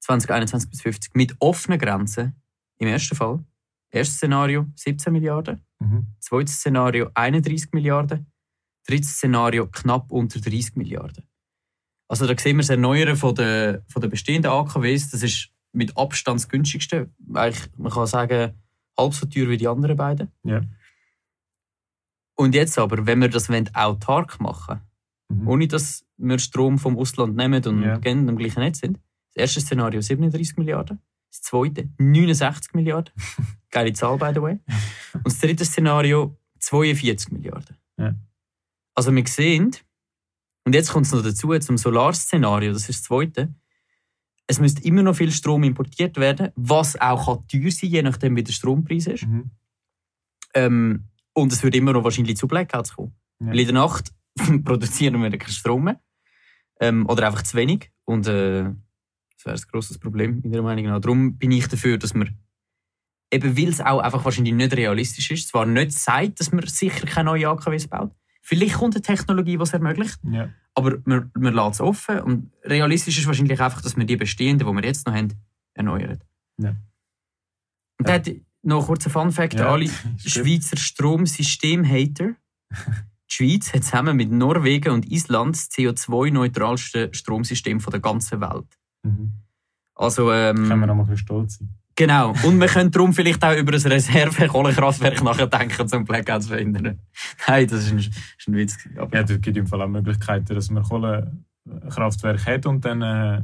2021 0.00 0.70
bis 0.70 0.80
50 0.82 1.14
mit 1.14 1.34
offenen 1.40 1.78
Grenzen 1.78 2.34
im 2.78 2.88
ersten 2.88 3.14
Fall. 3.14 3.44
Erstes 3.90 4.16
Szenario 4.16 4.66
17 4.76 5.12
Milliarden, 5.12 5.60
mhm. 5.78 6.08
zweites 6.20 6.56
Szenario 6.56 7.10
31 7.14 7.72
Milliarden, 7.72 8.30
drittes 8.86 9.16
Szenario 9.16 9.66
knapp 9.68 10.10
unter 10.12 10.40
30 10.40 10.76
Milliarden. 10.76 11.24
Also 12.08 12.26
da 12.26 12.38
sehen 12.38 12.56
wir 12.56 12.62
das 12.62 12.70
Erneuern 12.70 13.16
von 13.16 13.34
der, 13.34 13.84
von 13.88 14.00
der 14.00 14.08
bestehenden 14.08 14.50
AKWs, 14.50 15.10
das 15.10 15.22
ist 15.22 15.50
mit 15.72 15.96
Abstand 15.96 16.40
das 16.40 16.48
günstigste. 16.48 17.10
Eigentlich, 17.34 17.68
man 17.76 17.92
kann 17.92 18.06
sagen, 18.06 18.54
halb 18.96 19.14
so 19.14 19.26
teuer 19.26 19.48
wie 19.48 19.56
die 19.56 19.68
anderen 19.68 19.96
beiden. 19.96 20.32
Ja. 20.44 20.62
Und 22.36 22.54
jetzt 22.54 22.78
aber, 22.78 23.06
wenn 23.06 23.20
wir 23.20 23.28
das 23.28 23.50
autark 23.74 24.40
machen 24.40 24.80
mhm. 25.28 25.48
ohne 25.48 25.68
dass 25.68 26.04
wir 26.16 26.38
Strom 26.38 26.78
vom 26.78 26.98
Ausland 26.98 27.36
nehmen 27.36 27.64
und 27.64 27.82
ja. 27.82 27.94
am 28.02 28.36
gleichen 28.36 28.60
Netz 28.60 28.80
sind, 28.80 28.98
das 29.34 29.42
erste 29.42 29.60
Szenario 29.60 30.00
37 30.00 30.56
Milliarden, 30.56 31.00
das 31.30 31.42
zweite 31.42 31.88
69 31.98 32.74
Milliarden. 32.74 33.12
Geile 33.70 33.92
Zahl, 33.92 34.18
by 34.18 34.30
the 34.34 34.42
way. 34.42 34.58
Und 35.12 35.26
das 35.26 35.38
dritte 35.38 35.64
Szenario 35.64 36.38
42 36.60 37.32
Milliarden. 37.32 37.76
Ja. 37.98 38.14
Also 38.94 39.14
wir 39.14 39.26
sehen, 39.26 39.76
und 40.64 40.74
jetzt 40.74 40.90
kommt 40.90 41.06
es 41.06 41.12
noch 41.12 41.22
dazu, 41.22 41.56
zum 41.58 41.76
Solarszenario, 41.76 42.72
das 42.72 42.88
ist 42.88 43.00
das 43.00 43.02
zweite, 43.04 43.54
es 44.46 44.60
müsste 44.60 44.84
immer 44.84 45.02
noch 45.02 45.16
viel 45.16 45.32
Strom 45.32 45.64
importiert 45.64 46.16
werden, 46.16 46.52
was 46.54 47.00
auch 47.00 47.26
kann 47.26 47.46
teuer 47.48 47.70
sein 47.70 47.90
je 47.90 48.02
nachdem 48.02 48.36
wie 48.36 48.44
der 48.44 48.52
Strompreis 48.52 49.06
ist. 49.06 49.26
Mhm. 49.26 49.50
Ähm, 50.54 51.04
und 51.34 51.52
es 51.52 51.62
wird 51.62 51.74
immer 51.74 51.92
noch 51.92 52.04
wahrscheinlich 52.04 52.36
zu 52.36 52.48
Blackouts 52.48 52.94
kommen. 52.94 53.14
Ja. 53.40 53.48
Weil 53.48 53.60
in 53.60 53.66
der 53.66 53.74
Nacht 53.74 54.12
produzieren 54.64 55.20
wir 55.20 55.30
keinen 55.36 55.50
Strom 55.50 55.84
mehr. 55.84 56.00
Ähm, 56.80 57.06
oder 57.08 57.26
einfach 57.26 57.42
zu 57.42 57.56
wenig. 57.56 57.90
Und 58.04 58.26
äh, 58.28 58.70
wäre 59.46 59.56
ein 59.56 59.62
grosses 59.70 59.98
Problem, 59.98 60.42
meiner 60.44 60.62
Meinung 60.62 60.86
nach. 60.86 61.00
Darum 61.00 61.38
bin 61.38 61.50
ich 61.50 61.68
dafür, 61.68 61.98
dass 61.98 62.14
man 62.14 62.36
eben 63.32 63.56
weil 63.56 63.68
es 63.68 63.80
auch 63.80 64.00
einfach 64.00 64.24
wahrscheinlich 64.24 64.54
nicht 64.54 64.76
realistisch 64.76 65.30
ist, 65.30 65.48
zwar 65.48 65.66
nicht 65.66 65.92
sagt, 65.92 66.40
dass 66.40 66.52
man 66.52 66.66
sicher 66.66 67.06
keine 67.06 67.30
neuen 67.30 67.46
AKWs 67.46 67.88
baut. 67.88 68.12
Vielleicht 68.42 68.74
kommt 68.74 68.94
eine 68.94 69.02
Technologie, 69.02 69.56
die 69.56 69.62
es 69.62 69.72
ermöglicht, 69.72 70.18
ja. 70.30 70.50
aber 70.74 70.98
man, 71.04 71.32
man 71.34 71.52
lässt 71.52 71.74
es 71.74 71.80
offen 71.80 72.20
und 72.20 72.52
realistisch 72.62 73.18
ist 73.18 73.26
wahrscheinlich 73.26 73.60
einfach, 73.60 73.82
dass 73.82 73.96
man 73.96 74.06
die 74.06 74.16
bestehenden, 74.16 74.68
die 74.68 74.72
wir 74.72 74.84
jetzt 74.84 75.06
noch 75.06 75.14
haben, 75.14 75.32
erneuert. 75.74 76.22
Ja. 76.58 76.76
Und 77.98 78.08
ja. 78.08 78.34
noch 78.62 78.86
kurz 78.86 79.06
ein 79.06 79.10
Fun-Fact 79.10 79.54
ja, 79.54 79.70
alle 79.70 79.90
Schweizer 80.24 80.76
Stromsystem-Hater. 80.76 82.36
Die 83.28 83.34
Schweiz 83.34 83.72
hat 83.72 83.82
zusammen 83.82 84.16
mit 84.16 84.30
Norwegen 84.30 84.92
und 84.92 85.10
Island 85.10 85.56
das 85.56 85.70
CO2-neutralste 85.70 87.12
Stromsystem 87.12 87.80
der 87.80 88.00
ganzen 88.00 88.40
Welt. 88.40 88.78
Mhm. 89.06 89.32
Also, 89.94 90.30
ähm, 90.32 90.68
können 90.68 90.80
wir 90.80 90.86
noch 90.86 90.94
mal 90.94 91.08
ein 91.08 91.16
stolz 91.16 91.58
sein. 91.58 91.70
Genau. 91.96 92.34
Und 92.42 92.60
wir 92.60 92.66
können 92.66 92.90
darum 92.90 93.14
vielleicht 93.14 93.42
auch 93.42 93.56
über 93.56 93.72
ein 93.72 93.80
Reserve-Kohlekraftwerk 93.80 95.22
nachdenken, 95.24 95.86
um 95.90 96.04
Blackout 96.04 96.42
zu 96.42 96.50
verhindern. 96.50 97.00
Nein, 97.48 97.66
das 97.66 97.84
ist 97.84 97.92
ein, 97.92 97.98
ist 97.98 98.12
ein 98.46 98.54
Witz. 98.54 98.76
Aber 98.96 99.16
ja, 99.16 99.22
es 99.22 99.40
gibt 99.40 99.56
im 99.56 99.66
Fall 99.66 99.80
auch 99.80 99.88
Möglichkeiten, 99.88 100.54
dass 100.54 100.70
man 100.70 100.82
Kohlekraftwerk 100.82 102.44
hat 102.44 102.66
und 102.66 102.84
dann 102.84 103.00
äh, 103.00 103.42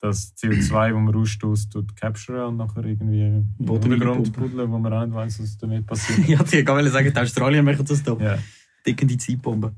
das 0.00 0.32
CO2, 0.36 0.90
das 0.90 0.92
man 0.92 1.14
ausstößt, 1.14 1.72
tut 1.72 1.96
capture 1.96 2.46
und 2.46 2.56
nachher 2.56 2.84
irgendwie 2.84 3.22
im 3.26 3.68
Untergrund 3.68 4.32
buddeln, 4.32 4.70
wo 4.70 4.78
man 4.78 4.92
auch 4.92 5.04
nicht 5.04 5.14
weiss, 5.14 5.42
was 5.42 5.58
damit 5.58 5.84
passiert. 5.86 6.28
ja, 6.28 6.40
ich 6.40 6.64
kann 6.64 6.88
sagen, 6.88 7.12
die 7.12 7.20
Australier 7.20 7.64
machen 7.64 7.84
das 7.84 8.02
da. 8.04 8.12
Ja. 8.14 8.38
Dicken 8.86 9.08
die 9.08 9.18
Zeitbombe. 9.18 9.74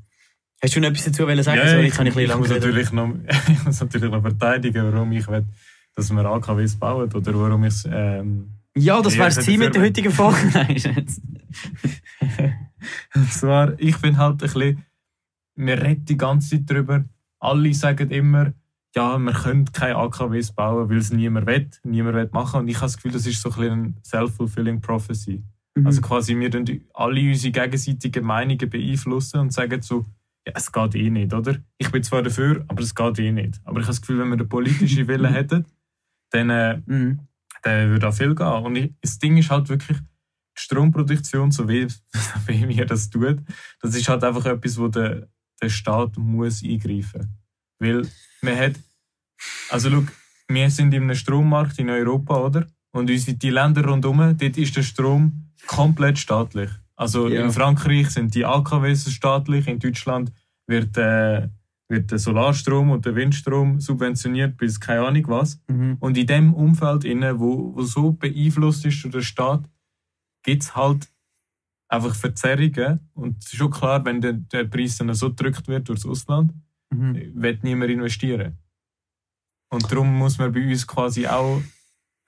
Hast 0.63 0.77
du 0.77 0.81
noch 0.81 0.89
etwas 0.89 1.05
dazu 1.05 1.23
sagen? 1.23 1.59
Ja, 1.59 1.69
Sorry, 1.69 1.87
ich, 1.87 1.95
kann 1.95 2.07
ich, 2.07 2.17
ich, 2.17 2.37
muss 2.37 2.51
natürlich 2.51 2.93
noch, 2.93 3.15
ich 3.49 3.65
muss 3.65 3.81
natürlich 3.81 4.11
noch 4.11 4.21
verteidigen, 4.21 4.93
warum 4.93 5.11
ich 5.13 5.27
will, 5.27 5.47
dass 5.95 6.11
wir 6.11 6.25
AKWs 6.25 6.77
bauen 6.77 7.11
oder 7.13 7.35
warum 7.35 7.65
ich 7.65 7.83
ähm, 7.91 8.51
Ja, 8.77 9.01
das 9.01 9.17
wäre 9.17 9.31
Ziel 9.31 9.59
mit 9.59 9.75
der 9.75 9.83
heutigen 9.83 10.13
Folge. 10.13 10.39
Und 13.15 13.33
zwar, 13.33 13.79
ich 13.79 13.97
finde 13.97 14.19
halt 14.19 14.35
ein 14.35 14.39
bisschen, 14.39 14.85
wir 15.57 15.83
reden 15.83 16.05
die 16.05 16.17
ganze 16.17 16.51
Zeit 16.51 16.71
darüber, 16.71 17.05
alle 17.39 17.75
sagen 17.75 18.11
immer, 18.11 18.53
ja, 18.95 19.19
wir 19.19 19.33
können 19.33 19.71
keine 19.73 19.97
AKWs 19.97 20.53
bauen, 20.53 20.91
weil 20.91 20.99
es 20.99 21.13
niemand 21.13 21.47
will, 21.47 21.71
niemand 21.85 22.17
will 22.17 22.29
machen. 22.33 22.61
Und 22.61 22.69
ich 22.69 22.77
habe 22.77 22.87
das 22.87 22.97
Gefühl, 22.97 23.13
das 23.13 23.27
ist 23.27 23.41
so 23.41 23.51
ein 23.51 23.55
bisschen 23.55 23.73
eine 23.73 23.95
self-fulfilling 24.05 24.81
prophecy. 24.81 25.43
Mhm. 25.75 25.87
Also 25.87 26.01
quasi, 26.01 26.37
wir 26.37 26.51
alle 26.95 27.29
unsere 27.29 27.53
gegenseitigen 27.53 28.25
Meinungen 28.25 28.69
beeinflussen 28.69 29.41
und 29.41 29.53
sagen 29.53 29.81
so, 29.83 30.07
ja, 30.47 30.53
es 30.55 30.73
geht 30.73 30.95
eh 30.95 31.11
nicht, 31.11 31.33
oder? 31.35 31.57
Ich 31.79 31.91
bin 31.91 32.03
zwar 32.03 32.23
dafür, 32.23 32.65
aber 32.69 32.83
es 32.83 32.95
geht 32.95 33.19
eh 33.19 33.33
nicht. 33.33 33.61
Aber 33.65 33.81
ich 33.81 33.85
habe 33.85 33.93
das 33.93 34.01
Gefühl, 34.01 34.21
wenn 34.21 34.31
wir 34.31 34.37
den 34.37 34.49
politischen 34.49 35.07
Willen 35.07 35.33
hätten, 35.33 35.67
dann, 36.31 36.51
äh, 36.51 36.81
mhm. 36.87 37.21
dann 37.63 37.91
würde 37.91 38.09
auch 38.09 38.15
viel 38.15 38.35
gehen. 38.35 38.47
Und 38.47 38.77
ich, 38.77 38.95
das 39.01 39.19
Ding 39.19 39.37
ist 39.37 39.51
halt 39.51 39.69
wirklich, 39.69 39.99
die 39.99 40.63
Stromproduktion, 40.63 41.51
so 41.51 41.69
wie, 41.69 41.87
wie 42.47 42.69
wir 42.69 42.87
das 42.87 43.11
tun, 43.11 43.47
das 43.81 43.95
ist 43.95 44.09
halt 44.09 44.25
einfach 44.25 44.47
etwas, 44.47 44.79
wo 44.79 44.89
der, 44.89 45.29
der 45.61 45.69
Staat 45.69 46.17
muss 46.17 46.63
eingreifen 46.63 47.21
muss. 47.21 47.29
Weil 47.79 48.09
man 48.43 48.57
hat, 48.57 48.75
also 49.71 49.91
schau, 49.91 50.05
wir 50.49 50.71
sind 50.71 50.93
in 50.95 51.05
einem 51.05 51.15
Strommarkt 51.15 51.79
in 51.79 51.91
Europa, 51.91 52.37
oder? 52.37 52.67
Und 52.93 53.09
unsere, 53.09 53.37
die 53.37 53.51
Länder 53.51 53.85
rundherum, 53.85 54.37
dort 54.37 54.59
ist 54.59 54.77
der 54.77 54.83
Strom 54.83 55.53
komplett 55.67 56.19
staatlich. 56.19 56.71
Also 57.01 57.29
ja. 57.29 57.43
in 57.43 57.51
Frankreich 57.51 58.11
sind 58.11 58.35
die 58.35 58.45
AKWs 58.45 59.11
staatlich, 59.11 59.67
in 59.67 59.79
Deutschland 59.79 60.35
wird, 60.67 60.99
äh, 60.99 61.49
wird 61.89 62.11
der 62.11 62.19
Solarstrom 62.19 62.91
und 62.91 63.07
der 63.07 63.15
Windstrom 63.15 63.81
subventioniert 63.81 64.59
bis 64.59 64.79
keine 64.79 65.07
Ahnung 65.07 65.27
was. 65.29 65.63
Mhm. 65.67 65.97
Und 65.99 66.19
in 66.19 66.27
dem 66.27 66.53
Umfeld, 66.53 67.05
inne, 67.05 67.41
wo, 67.41 67.75
wo 67.75 67.81
so 67.81 68.13
beeinflusst 68.13 68.85
ist 68.85 69.03
durch 69.03 69.13
den 69.13 69.23
Staat, 69.23 69.65
gibt 70.43 70.63
es 70.63 70.77
halt 70.77 71.11
einfach 71.89 72.15
Verzerrungen. 72.15 73.01
Und 73.15 73.39
es 73.39 73.47
ist 73.47 73.57
schon 73.57 73.71
klar, 73.71 74.05
wenn 74.05 74.21
der, 74.21 74.35
der 74.35 74.65
Preis 74.65 74.99
dann 74.99 75.15
so 75.15 75.31
gedrückt 75.31 75.69
wird 75.69 75.89
durchs 75.89 76.05
Ausland, 76.05 76.53
mhm. 76.91 77.33
wird 77.35 77.65
niemand 77.65 77.93
investieren. 77.93 78.59
Und 79.71 79.91
darum 79.91 80.19
muss 80.19 80.37
man 80.37 80.53
bei 80.53 80.69
uns 80.69 80.87
quasi 80.87 81.27
auch, 81.27 81.63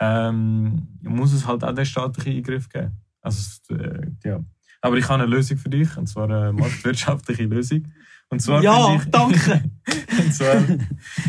ähm, 0.01 0.89
muss 1.03 1.35
es 1.35 1.47
halt 1.47 1.63
auch 1.63 1.75
den 1.75 1.85
staatlichen 1.85 2.39
Eingriff 2.39 2.71
geben. 2.71 2.97
Also, 3.21 3.75
äh, 3.75 4.07
ja. 4.25 4.43
Aber 4.83 4.99
ich 4.99 5.09
habe 5.09 5.23
eine 5.23 5.33
Lösung 5.33 5.57
für 5.57 5.71
dich, 5.71 5.97
und 5.97 6.09
zwar 6.09 6.25
eine 6.25 6.53
marktwirtschaftliche 6.53 7.45
Lösung. 7.45 7.85
Und 8.29 8.41
zwar 8.41 8.63
ja, 8.63 8.97
ich, 8.97 9.05
danke! 9.11 9.71
und 10.19 10.35
zwar, 10.35 10.63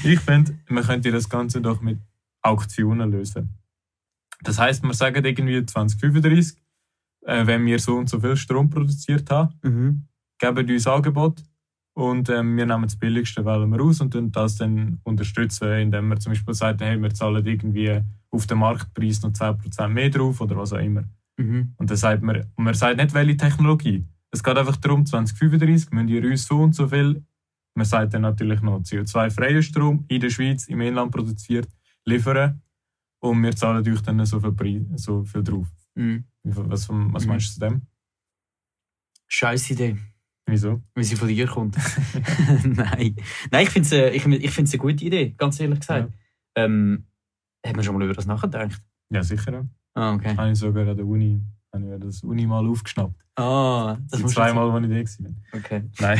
ich 0.04 0.20
finde, 0.20 0.58
man 0.68 0.84
könnte 0.84 1.12
das 1.12 1.30
Ganze 1.30 1.62
doch 1.62 1.80
mit 1.82 2.00
Auktionen 2.42 3.12
lösen. 3.12 3.50
Das 4.42 4.60
heißt, 4.60 4.84
wir 4.84 4.94
sagen 4.94 5.24
irgendwie 5.24 5.66
2035, 5.66 6.58
äh, 7.26 7.46
wenn 7.46 7.66
wir 7.66 7.80
so 7.80 7.96
und 7.96 8.10
so 8.10 8.20
viel 8.20 8.36
Strom 8.36 8.70
produziert 8.70 9.30
haben, 9.30 9.54
mhm. 9.62 10.08
geben 10.40 10.70
uns 10.70 10.88
Angebot 10.88 11.44
und 11.94 12.30
ähm, 12.30 12.58
wir 12.58 12.66
nehmen 12.66 12.84
das 12.84 12.96
Billigste, 12.96 13.46
wählen 13.46 13.70
wir 13.70 13.84
aus 13.84 14.02
und 14.02 14.16
das 14.36 14.58
dann 14.58 15.00
unterstützen, 15.04 15.72
indem 15.74 16.10
wir 16.10 16.20
zum 16.20 16.32
Beispiel 16.32 16.54
sagen, 16.54 16.80
hey, 16.80 17.02
wir 17.02 17.14
zahlen 17.14 17.46
irgendwie 17.46 18.02
auf 18.32 18.48
den 18.48 18.58
Marktpreis 18.58 19.22
noch 19.22 19.32
10% 19.32 19.88
mehr 19.90 20.10
drauf 20.10 20.42
oder 20.42 20.58
was 20.58 20.74
auch 20.74 20.80
immer. 20.80 21.04
Mhm. 21.38 21.74
Und 21.78 21.90
dann 21.90 21.98
sagt 21.98 22.24
man, 22.24 22.46
man 22.58 22.74
sagt 22.74 22.98
nicht, 22.98 23.14
welche 23.14 23.38
Technologie. 23.38 24.06
Es 24.32 24.44
geht 24.44 24.58
einfach 24.58 24.78
darum, 24.78 25.06
2035 25.06 25.92
müssen 25.92 26.08
wir 26.08 26.24
uns 26.24 26.46
so 26.46 26.60
und 26.60 26.74
so 26.74 26.88
viel, 26.88 27.24
man 27.76 27.86
sagt 27.86 28.14
dann 28.14 28.22
natürlich 28.22 28.62
noch 28.62 28.82
CO2-freien 28.82 29.64
Strom 29.64 30.06
in 30.08 30.22
der 30.22 30.30
Schweiz, 30.30 30.68
im 30.68 30.82
Inland 30.82 31.12
produziert, 31.12 31.68
liefern. 32.06 32.62
Und 33.20 33.42
wir 33.42 33.56
zahlen 33.56 33.88
euch 33.88 34.02
dann 34.02 34.26
so 34.26 34.40
viel, 34.40 34.86
so 34.96 35.24
viel 35.24 35.44
drauf. 35.44 35.68
Mhm. 35.96 36.26
Was, 36.44 36.90
was 36.90 37.26
meinst 37.26 37.50
du 37.50 37.54
zu 37.54 37.60
dem? 37.60 37.82
Scheiß 39.28 39.72
Idee. 39.72 39.98
Wieso? 40.46 40.82
Weil 40.94 41.04
sie 41.06 41.16
von 41.16 41.30
dir 41.30 41.48
kommt. 41.48 41.78
Nein. 42.64 43.16
Nein, 43.50 43.64
ich 43.64 43.70
finde 43.70 43.88
es 43.88 43.92
äh, 43.94 44.10
ich, 44.10 44.26
ich 44.26 44.60
eine 44.60 44.78
gute 44.78 45.06
Idee, 45.06 45.34
ganz 45.38 45.60
ehrlich 45.60 45.80
gesagt. 45.80 46.12
Ja. 46.58 46.66
Ähm, 46.66 47.06
hat 47.66 47.76
man 47.76 47.86
schon 47.86 47.96
mal 47.96 48.04
über 48.04 48.14
das 48.14 48.26
nachgedacht? 48.26 48.82
Ja, 49.10 49.24
sicher. 49.24 49.66
Ah, 49.94 50.14
okay. 50.14 50.36
Habe 50.36 50.52
ich 50.52 50.60
sogar 50.60 50.88
an 50.88 50.98
der 50.98 51.06
Uni, 51.06 51.42
habe 51.74 51.96
ich 51.96 52.02
das 52.02 52.24
Uni 52.24 52.46
mal 52.46 52.68
aufgeschnappt. 52.68 53.16
Ah, 53.36 53.98
das 54.10 54.20
Die 54.20 54.26
zweimal, 54.28 54.72
als 54.72 55.18
ich 55.18 55.18
da 55.18 55.24
war. 55.24 55.60
Okay. 55.60 55.84
Nein. 56.00 56.20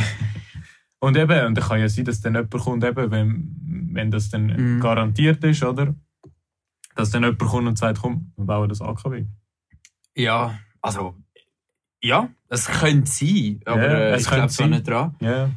Und 1.00 1.16
eben, 1.16 1.46
und 1.46 1.54
dann 1.54 1.64
kann 1.64 1.80
ja 1.80 1.88
sein, 1.88 2.04
dass 2.06 2.20
dann 2.20 2.34
jemand 2.34 2.50
kommt, 2.52 2.84
eben, 2.84 3.10
wenn, 3.10 3.90
wenn 3.92 4.10
das 4.10 4.30
dann 4.30 4.78
mm. 4.78 4.80
garantiert 4.80 5.44
ist, 5.44 5.62
oder? 5.62 5.94
Dass 6.94 7.10
dann 7.10 7.24
jemand 7.24 7.40
kommt 7.40 7.68
und 7.68 7.78
sagt, 7.78 8.00
komm, 8.00 8.32
wir 8.36 8.46
bauen 8.46 8.68
das 8.68 8.80
AKW. 8.80 9.26
Ja, 10.16 10.58
also 10.80 11.14
ja, 12.04 12.28
es 12.48 12.66
könnte 12.66 13.10
sein, 13.10 13.60
aber 13.64 13.80
yeah, 13.80 14.14
äh, 14.14 14.20
ich 14.20 14.26
glaube 14.26 14.48
so 14.50 14.66
nicht 14.66 14.86
dran. 14.86 15.16
Yeah. 15.20 15.50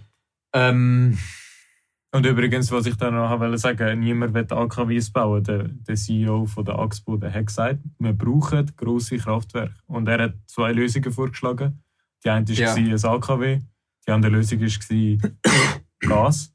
Ähm, 0.54 1.18
und 2.12 2.26
übrigens, 2.26 2.72
was 2.72 2.86
ich 2.86 2.96
da 2.96 3.12
noch 3.12 3.40
wollte 3.40 3.58
sagen, 3.58 4.00
niemand 4.00 4.34
will 4.34 4.48
AKWs 4.50 5.12
bauen. 5.12 5.44
Der, 5.44 5.68
der 5.68 5.96
CEO 5.96 6.46
von 6.46 6.64
der 6.64 6.80
Axpo 6.80 7.18
der 7.18 7.34
hat 7.34 7.48
gesagt, 7.48 7.80
wir 8.00 8.14
brauchen 8.14 8.72
grosse 8.78 9.18
Kraftwerke. 9.18 9.76
Und 9.88 10.08
er 10.08 10.24
hat 10.24 10.34
zwei 10.46 10.72
Lösungen 10.72 11.12
vorgeschlagen. 11.12 11.84
Die 12.24 12.30
eine 12.30 12.48
war 12.48 12.56
ja. 12.56 12.74
ein 12.74 13.06
AKW, 13.06 13.60
die 14.08 14.12
andere 14.12 14.32
Lösung 14.32 14.62
war 14.62 15.32
Gas. 16.00 16.54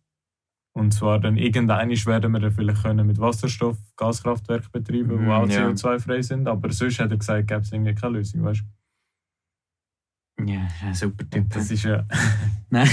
Und 0.75 0.95
zwar 0.95 1.21
dann 1.21 1.37
irgendwann 1.37 1.91
werden 1.91 2.33
wir 2.33 2.41
dann 2.41 2.53
vielleicht 2.53 2.83
können 2.83 3.07
mit 3.07 3.19
Wasserstoff 3.19 3.77
Gaskraftwerke 3.97 4.71
betreiben, 4.71 5.19
die 5.19 5.27
mm, 5.27 5.31
auch 5.31 5.47
CO2-frei 5.47 6.23
sind. 6.23 6.49
Aber 6.49 6.73
sonst 6.73 6.99
hat 6.99 7.11
er 7.11 7.19
gesagt, 7.19 7.47
gäbe 7.47 7.61
es 7.61 7.73
irgendwie 7.73 7.95
keine 7.95 8.19
Lösung. 8.19 8.43
Weißt? 8.43 8.63
Ja, 10.47 10.67
ein 10.83 10.95
super 10.95 11.29
Typ. 11.29 11.51
Das 11.51 11.71
ist 11.71 11.83
ja. 11.85 12.07
nein, 12.71 12.89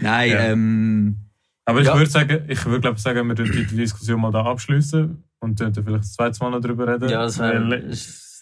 nein 0.00 0.30
ja. 0.30 0.38
ähm. 0.44 1.29
Aber 1.70 1.80
ich 1.80 1.86
ja. 1.86 1.96
würde 1.96 2.10
sagen, 2.10 2.44
ich 2.48 2.64
würde 2.66 2.80
glaube 2.80 2.98
sagen, 2.98 3.28
wir 3.28 3.34
die 3.34 3.66
Diskussion 3.66 4.20
mal 4.20 4.32
da 4.32 4.42
abschließen 4.42 5.22
und 5.40 5.60
dann 5.60 5.72
vielleicht 5.72 6.04
das 6.04 6.12
zweite 6.14 6.42
Mal 6.42 6.50
noch 6.50 6.60
darüber 6.60 6.86
reden. 6.86 7.08
Ja, 7.08 7.22
das 7.22 7.38
wäre. 7.38 7.90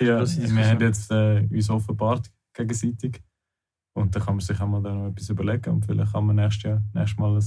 Ja, 0.01 0.25
wir 0.25 0.67
haben 0.67 0.81
jetzt 0.81 1.11
äh, 1.11 1.47
uns 1.51 1.71
offenbart 1.71 2.31
gegenseitig. 2.55 3.21
Und 3.95 4.14
dann 4.14 4.23
kann 4.23 4.37
man 4.37 4.41
sich 4.41 4.61
auch 4.61 4.67
mal 4.67 4.83
da 4.83 4.95
noch 4.95 5.09
etwas 5.09 5.29
überlegen 5.29 5.71
und 5.71 5.85
vielleicht 5.85 6.12
kann 6.12 6.25
man 6.25 6.37
nächstes 6.37 6.62
Jahr 6.62 6.83
nächstes 6.95 7.19
Mal 7.19 7.37
ein 7.37 7.45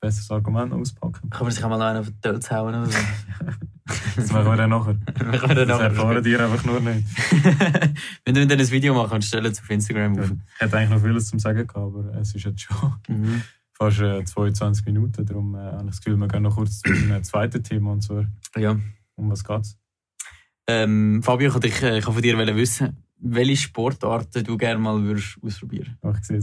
besseres 0.00 0.30
Argument 0.30 0.72
auspacken. 0.72 1.30
Kann 1.30 1.44
man 1.44 1.52
sich 1.52 1.64
auch 1.64 1.68
mal 1.68 1.80
einen 1.80 2.00
auf 2.00 2.06
den 2.06 2.20
Tölz 2.20 2.50
hauen 2.50 2.74
oder 2.74 2.86
so? 2.86 2.98
das 4.16 4.32
machen 4.32 4.46
wir 4.46 4.56
dann 4.56 4.70
nachher. 4.70 4.96
wir 5.14 5.54
dann 5.54 5.56
das 5.56 5.68
nachher. 5.68 5.84
erfahren 5.84 6.22
die 6.24 6.36
einfach 6.36 6.64
nur 6.64 6.80
nicht. 6.80 7.06
Wenn 8.24 8.34
du 8.34 8.46
dann 8.46 8.58
ein 8.58 8.70
Video 8.70 8.94
machen 8.94 9.14
und 9.14 9.24
stellen 9.24 9.46
es 9.46 9.60
auf 9.60 9.70
Instagram 9.70 10.18
auf. 10.18 10.30
Ich 10.30 10.60
hätte 10.60 10.76
eigentlich 10.76 10.90
noch 10.90 11.00
vieles 11.00 11.28
zum 11.28 11.38
Sagen 11.38 11.66
gehabt, 11.66 11.76
aber 11.76 12.14
es 12.16 12.34
ist 12.34 12.44
jetzt 12.44 12.60
schon 12.60 12.94
mhm. 13.08 13.42
Fast 13.76 14.00
äh, 14.00 14.24
22 14.24 14.86
Minuten. 14.86 15.26
Darum 15.26 15.54
äh, 15.54 15.58
habe 15.58 15.84
ich 15.84 15.90
das 15.90 16.00
Gefühl, 16.00 16.16
wir 16.16 16.28
gehen 16.28 16.42
noch 16.42 16.54
kurz 16.54 16.80
zu 16.80 16.90
einem 16.90 17.22
zweiten 17.22 17.62
Thema. 17.62 17.92
Und 17.92 18.02
zwar, 18.02 18.26
ja. 18.56 18.76
um 19.16 19.30
was 19.30 19.44
geht 19.44 19.60
es? 19.60 19.78
Ähm, 20.68 21.22
Fabio, 21.22 21.56
ich, 21.58 21.64
ich, 21.64 21.82
ich 21.82 22.04
von 22.04 22.22
dir 22.22 22.56
wissen, 22.56 22.96
welche 23.18 23.56
Sportarten 23.56 24.44
du 24.44 24.56
gerne 24.56 24.80
mal 24.80 25.00
würdest 25.02 25.38
ausprobieren 25.42 25.96
würdest. 26.02 26.22
Ich 26.22 26.26
sehe 26.26 26.36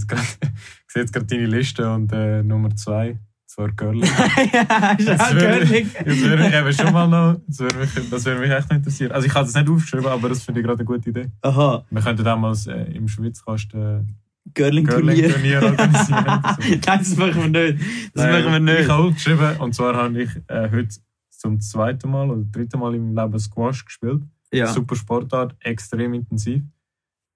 jetzt 1.04 1.14
gerade 1.14 1.26
deine 1.26 1.46
Liste 1.46 1.92
und 1.92 2.12
äh, 2.14 2.42
Nummer 2.44 2.76
zwei 2.76 3.18
zwar 3.46 3.72
Curling. 3.72 4.04
ja, 4.54 4.92
ist 4.94 5.10
auch 5.10 5.30
Curling. 5.30 5.90
Das 6.06 6.20
würde 6.22 6.44
mich 6.44 6.54
eben 6.54 6.74
schon 6.74 6.94
mal 6.94 7.08
noch, 7.08 7.40
das 7.48 7.60
würde 7.60 7.78
mich, 7.78 8.10
das 8.10 8.26
würde 8.26 8.40
mich 8.40 8.52
echt 8.52 8.72
interessieren. 8.72 9.12
Also 9.12 9.28
ich 9.28 9.34
habe 9.34 9.46
das 9.46 9.54
nicht 9.54 9.70
aufgeschrieben, 9.70 10.08
aber 10.08 10.30
das 10.30 10.44
finde 10.44 10.62
ich 10.62 10.66
gerade 10.66 10.80
eine 10.80 10.86
gute 10.86 11.10
Idee. 11.10 11.30
Aha. 11.42 11.86
Wir 11.90 12.02
könnten 12.02 12.24
damals 12.24 12.68
äh, 12.68 12.84
im 12.94 13.08
Schwitzkasten 13.08 14.16
Curling-Turnier 14.54 15.30
Curling 15.30 15.64
organisieren. 15.64 16.26
Nein, 16.60 16.82
das 16.82 17.16
machen 17.16 17.54
wir 17.54 17.72
nicht. 17.72 17.84
Das 18.14 18.24
Nein, 18.24 18.32
machen 18.32 18.52
wir 18.54 18.60
nicht. 18.60 18.80
Ich 18.82 18.90
habe 18.90 19.04
aufgeschrieben, 19.04 19.58
und 19.58 19.76
zwar 19.76 19.96
habe 19.96 20.22
ich 20.22 20.30
äh, 20.48 20.70
heute 20.70 20.96
zum 21.30 21.60
zweiten 21.60 22.10
Mal 22.10 22.30
oder 22.30 22.44
dritten 22.52 22.80
Mal 22.80 22.96
im 22.96 23.16
Leben 23.16 23.40
Squash 23.40 23.86
gespielt. 23.86 24.24
Ja. 24.52 24.68
Super 24.68 24.96
Sportart, 24.96 25.56
extrem 25.62 26.14
intensiv. 26.14 26.64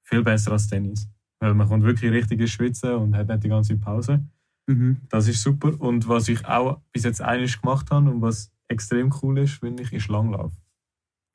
Viel 0.04 0.24
besser 0.24 0.52
als 0.52 0.68
Tennis. 0.68 1.10
Weil 1.40 1.54
man 1.54 1.68
kommt 1.68 1.84
wirklich 1.84 2.12
richtig 2.12 2.40
ins 2.40 2.52
Schwitzen 2.52 2.94
und 2.94 3.16
hat 3.16 3.28
nicht 3.28 3.44
die 3.44 3.50
ganze 3.50 3.76
Pause. 3.78 4.24
Mhm. 4.68 4.98
Das 5.10 5.28
ist 5.28 5.42
super. 5.42 5.74
Und 5.80 6.08
was 6.08 6.28
ich 6.28 6.46
auch 6.46 6.82
bis 6.92 7.04
jetzt 7.04 7.22
einiges 7.22 7.60
gemacht 7.62 7.90
habe 7.92 8.10
und 8.10 8.22
was 8.22 8.52
extrem 8.68 9.14
cool 9.22 9.40
ist, 9.40 9.60
finde 9.60 9.84
ich, 9.84 9.94
ist 9.94 10.10
Langlauf. 10.10 10.52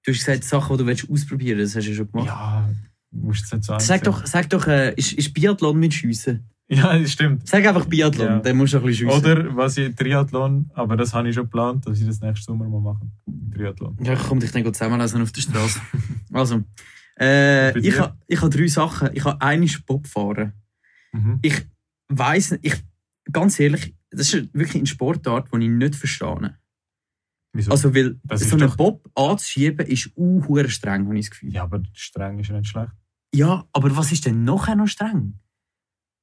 Du 0.04 0.12
hast 0.12 0.18
gesagt, 0.18 0.44
Sachen, 0.44 0.78
die 0.78 0.84
du 0.84 1.12
ausprobieren 1.12 1.58
willst, 1.58 1.76
das 1.76 1.82
hast 1.82 1.90
du 1.90 1.94
schon 1.94 2.10
gemacht. 2.10 2.26
Ja, 2.26 2.68
musst 3.12 3.44
es 3.44 3.52
nicht 3.52 3.64
sagen. 3.64 3.80
Sag 3.82 4.02
doch, 4.04 4.26
sag 4.26 4.48
doch 4.50 4.66
äh, 4.66 4.94
ist, 4.94 5.12
ist 5.12 5.32
Biathlon 5.32 5.78
mit 5.78 5.94
Schiessen? 5.94 6.48
Ja, 6.68 6.98
das 6.98 7.12
stimmt. 7.12 7.46
Sag 7.46 7.66
einfach 7.66 7.84
Biathlon, 7.84 8.26
ja. 8.26 8.38
dann 8.38 8.56
musst 8.56 8.72
du 8.72 8.78
ein 8.78 8.84
bisschen 8.84 9.10
schiessen. 9.10 9.30
Oder 9.30 9.56
was 9.56 9.76
ich 9.76 9.94
Triathlon, 9.94 10.70
aber 10.72 10.96
das 10.96 11.12
habe 11.12 11.28
ich 11.28 11.34
schon 11.34 11.44
geplant, 11.44 11.86
dass 11.86 12.00
ich 12.00 12.06
das 12.06 12.20
nächsten 12.22 12.44
Sommer 12.44 12.66
mal 12.66 12.80
mache. 12.80 13.06
Triathlon. 13.54 13.98
Ja, 14.02 14.14
ich 14.14 14.22
komme 14.22 14.40
dich 14.40 14.52
dann 14.52 14.66
auf 14.66 15.32
der 15.32 15.40
Straße. 15.42 15.80
also, 16.32 16.62
äh, 17.20 17.78
ich 17.78 17.98
habe 17.98 18.16
ich 18.26 18.40
ha 18.40 18.48
drei 18.48 18.68
Sachen. 18.68 19.10
Ich 19.12 19.22
habe 19.22 19.38
eine 19.42 19.66
Bob 19.86 20.06
fahren. 20.06 20.54
Mhm. 21.12 21.40
Ich 21.42 21.66
weiß 22.08 22.58
ich 22.62 22.74
ganz 23.30 23.60
ehrlich, 23.60 23.94
das 24.10 24.32
ist 24.32 24.54
wirklich 24.54 24.76
eine 24.76 24.86
Sportart, 24.86 25.48
die 25.52 25.64
ich 25.64 25.70
nicht 25.70 25.94
verstehe. 25.94 26.56
Wieso? 27.52 27.70
Also, 27.70 27.94
weil 27.94 28.16
so 28.32 28.56
einen 28.56 28.74
Bob 28.76 29.10
anzuschieben 29.14 29.86
ist 29.86 30.10
uh, 30.16 30.68
streng, 30.68 31.04
habe 31.04 31.18
ich 31.18 31.26
das 31.26 31.30
Gefühl. 31.32 31.52
Ja, 31.52 31.64
aber 31.64 31.82
streng 31.92 32.38
ist 32.38 32.48
ja 32.48 32.58
nicht 32.58 32.70
schlecht. 32.70 32.92
Ja, 33.34 33.64
aber 33.72 33.96
was 33.96 34.12
ist 34.12 34.26
denn 34.26 34.44
nachher 34.44 34.76
noch 34.76 34.88
streng? 34.88 35.38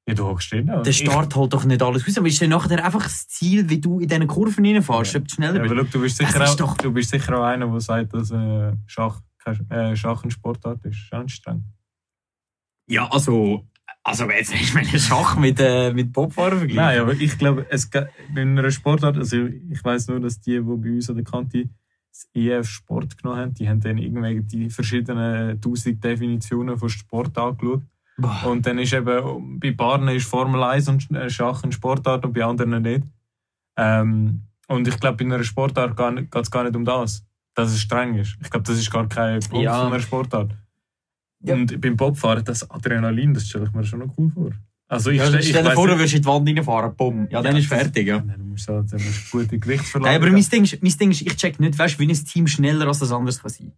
Ja, 0.08 0.16
du 0.16 0.26
hockst 0.26 0.52
drin. 0.52 0.66
Der 0.66 0.92
Start 0.92 1.36
holt 1.36 1.54
doch 1.54 1.66
nicht 1.66 1.84
alles 1.84 2.08
raus. 2.08 2.18
Aber 2.18 2.28
ist 2.28 2.42
dann 2.42 2.50
nachher 2.50 2.84
einfach 2.84 3.04
das 3.04 3.28
Ziel, 3.28 3.70
wie 3.70 3.80
du 3.80 4.00
in 4.00 4.08
diesen 4.08 4.26
Kurven 4.26 4.66
reinfährst, 4.66 5.14
ja. 5.14 5.20
ob 5.20 5.28
du 5.28 5.34
schneller 5.36 5.56
ja, 5.58 5.62
bist? 5.62 5.72
Aber 5.72 5.84
du, 5.84 6.02
bist 6.02 6.18
sicher 6.18 6.50
auch, 6.50 6.56
doch... 6.56 6.78
du 6.78 6.92
bist 6.92 7.12
sicher 7.12 7.38
auch 7.38 7.44
einer, 7.44 7.68
der 7.68 7.80
sagt, 7.80 8.14
dass 8.16 8.32
äh, 8.32 8.74
Schach, 8.88 9.22
äh, 9.70 9.96
Schach 9.96 10.24
ein 10.24 10.32
Sportart 10.32 10.84
ist. 10.86 11.14
Auch 11.14 11.30
streng. 11.30 11.64
Ja, 12.88 13.08
also 13.12 13.68
also 14.04 14.30
jetzt 14.30 14.54
ist 14.54 14.74
mein 14.74 14.86
Schach 14.86 15.38
mit, 15.38 15.60
äh, 15.60 15.94
mit 15.94 16.12
Bobfahren 16.12 16.58
verglichen. 16.58 16.84
Nein, 16.84 17.00
aber 17.00 17.14
ich 17.14 17.38
glaube, 17.38 17.68
es 17.70 17.90
in 18.36 18.58
einer 18.58 18.72
Sportart, 18.72 19.18
also 19.18 19.38
ich 19.46 19.84
weiß 19.84 20.08
nur, 20.08 20.20
dass 20.20 20.40
die, 20.40 20.54
die 20.54 20.62
bei 20.62 20.90
uns 20.90 21.10
an 21.10 21.18
der 21.18 21.26
Kante 21.26 21.70
das 22.20 22.30
EF 22.34 22.68
Sport 22.68 23.18
genommen 23.18 23.40
haben, 23.40 23.54
die 23.54 23.70
haben 23.70 23.80
dann 23.80 23.98
irgendwie 23.98 24.42
die 24.42 24.70
verschiedenen 24.70 25.60
tausend 25.62 26.04
Definitionen 26.04 26.78
von 26.78 26.90
Sport 26.90 27.38
angeschaut. 27.38 27.84
Boah. 28.18 28.48
Und 28.48 28.66
dann 28.66 28.80
ist 28.80 28.94
eben, 28.94 29.60
bei 29.60 29.72
Bahnen 29.72 30.16
ist 30.16 30.28
Formel 30.28 30.62
1 30.62 30.90
und 30.90 31.12
äh, 31.12 31.30
Schach 31.30 31.64
ein 31.64 31.72
Sportart 31.72 32.26
und 32.26 32.34
bei 32.34 32.44
anderen 32.44 32.82
nicht. 32.82 33.04
Ähm, 33.78 34.42
und 34.68 34.88
ich 34.88 35.00
glaube, 35.00 35.24
in 35.24 35.32
einer 35.32 35.44
Sportart 35.44 35.96
geht 35.96 36.36
es 36.36 36.52
gar 36.52 36.64
nicht 36.64 36.76
um 36.76 36.84
das, 36.84 37.26
dass 37.56 37.72
es 37.72 37.80
streng 37.80 38.16
ist. 38.16 38.38
Ich 38.42 38.50
glaube, 38.50 38.66
das 38.66 38.78
ist 38.78 38.92
gar 38.92 39.08
kein 39.08 39.40
Punkt 39.40 39.64
ja. 39.64 39.80
von 39.80 39.94
einer 39.94 40.02
Sportart. 40.02 40.52
Ja. 41.42 41.56
Und 41.56 41.80
beim 41.80 41.96
Bobfahren, 41.96 42.44
das 42.44 42.70
Adrenalin, 42.70 43.34
das 43.34 43.48
stelle 43.48 43.66
ich 43.66 43.72
mir 43.72 43.84
schon 43.86 44.00
noch 44.00 44.14
cool 44.18 44.30
vor. 44.30 44.52
Also 44.92 45.12
ich, 45.12 45.20
ja, 45.20 45.28
stell, 45.28 45.44
stell 45.44 45.64
dir 45.64 45.72
vor, 45.72 45.88
du 45.88 45.96
würdest 45.98 46.16
in 46.16 46.24
die 46.24 46.28
Wand 46.28 46.50
reinfahren, 46.50 46.96
bumm. 46.96 47.28
Ja, 47.30 47.44
dann 47.44 47.54
ja, 47.54 47.60
ist 47.60 47.68
fertig, 47.68 48.08
ja. 48.08 48.18
Dann 48.18 48.50
musst 48.50 48.68
du, 48.68 48.72
dann 48.72 48.86
musst 49.04 49.32
du 49.32 49.38
gute 49.38 49.60
Gewicht 49.60 49.86
verlangen. 49.86 50.14
Nein, 50.16 50.22
aber 50.24 50.32
mein 50.32 50.50
Ding, 50.50 50.64
ist, 50.64 50.82
mein 50.82 50.98
Ding 50.98 51.12
ist, 51.12 51.22
ich 51.22 51.36
check 51.36 51.60
nicht, 51.60 51.78
weißt, 51.78 52.00
wie 52.00 52.08
ein 52.08 52.26
Team 52.26 52.48
schneller 52.48 52.88
als 52.88 52.98
das 52.98 53.12
andere 53.12 53.38
kann 53.38 53.52
sein. 53.52 53.72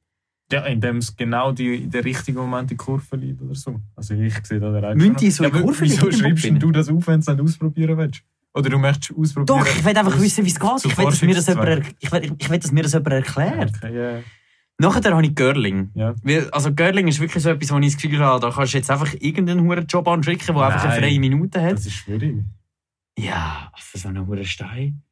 Ja, 0.53 0.65
indem 0.65 0.97
es 0.97 1.15
genau 1.15 1.51
die, 1.51 1.83
in 1.83 1.91
der 1.91 2.05
richtigen 2.05 2.37
Moment 2.37 2.71
die 2.71 2.77
Kurve 2.77 3.17
liegt 3.17 3.41
oder 3.41 3.55
so. 3.55 3.81
Also 3.95 4.13
ich 4.13 4.33
sehe 4.45 4.59
da 4.59 4.71
der 4.71 4.95
Müssen 4.95 5.15
die 5.17 5.31
so 5.31 5.43
eine 5.43 5.53
ja, 5.53 5.61
Kurve 5.61 5.81
Wieso 5.81 6.09
schreibst 6.11 6.45
du 6.45 6.71
das 6.71 6.87
auf, 6.87 7.07
wenn 7.07 7.19
du 7.19 7.19
es 7.19 7.27
nicht 7.27 7.41
ausprobieren 7.41 7.97
willst? 7.97 8.21
Oder 8.53 8.69
du 8.69 8.77
möchtest 8.77 9.17
ausprobieren? 9.17 9.45
Doch, 9.45 9.67
ich 9.67 9.83
will 9.83 9.97
einfach 9.97 10.19
wissen, 10.19 10.45
wie 10.45 10.49
es 10.49 10.59
geht. 10.59 10.85
Ich 10.85 10.97
will, 10.97 11.05
dass 11.05 11.21
mir 11.21 11.35
das 11.35 11.47
jemand, 11.47 11.83
ich 11.99 12.11
will, 12.11 12.35
ich 12.37 12.49
will, 12.49 12.59
dass 12.59 12.71
mir 12.71 12.83
das 12.83 12.93
jemand 12.93 13.13
erklärt. 13.13 13.75
Okay, 13.77 13.93
yeah. 13.93 14.23
Nachher 14.81 15.13
habe 15.13 15.23
ich 15.23 15.35
Girling. 15.35 15.91
Ja. 15.93 16.15
Weil, 16.23 16.49
also 16.49 16.73
Girling 16.73 17.07
ist 17.07 17.19
wirklich 17.19 17.43
so 17.43 17.51
etwas, 17.51 17.71
wo 17.71 17.77
ich 17.77 17.93
das 17.93 18.01
Gefühl 18.01 18.19
habe, 18.19 18.39
da 18.39 18.49
kannst 18.49 18.73
du 18.73 18.77
jetzt 18.77 18.89
einfach 18.89 19.13
irgendeinen 19.19 19.61
hohen 19.61 19.85
Job 19.85 20.07
anschicken, 20.07 20.55
der 20.55 20.63
einfach 20.65 20.83
eine 20.83 20.99
freie 20.99 21.19
Minute 21.19 21.61
hat. 21.61 21.73
Das 21.73 21.85
ist 21.85 21.93
schwierig. 21.93 22.43
Ja, 23.15 23.71
also 23.73 23.97
so 23.99 24.07
einen 24.07 24.25
hohen 24.25 24.43
Stein. 24.43 25.03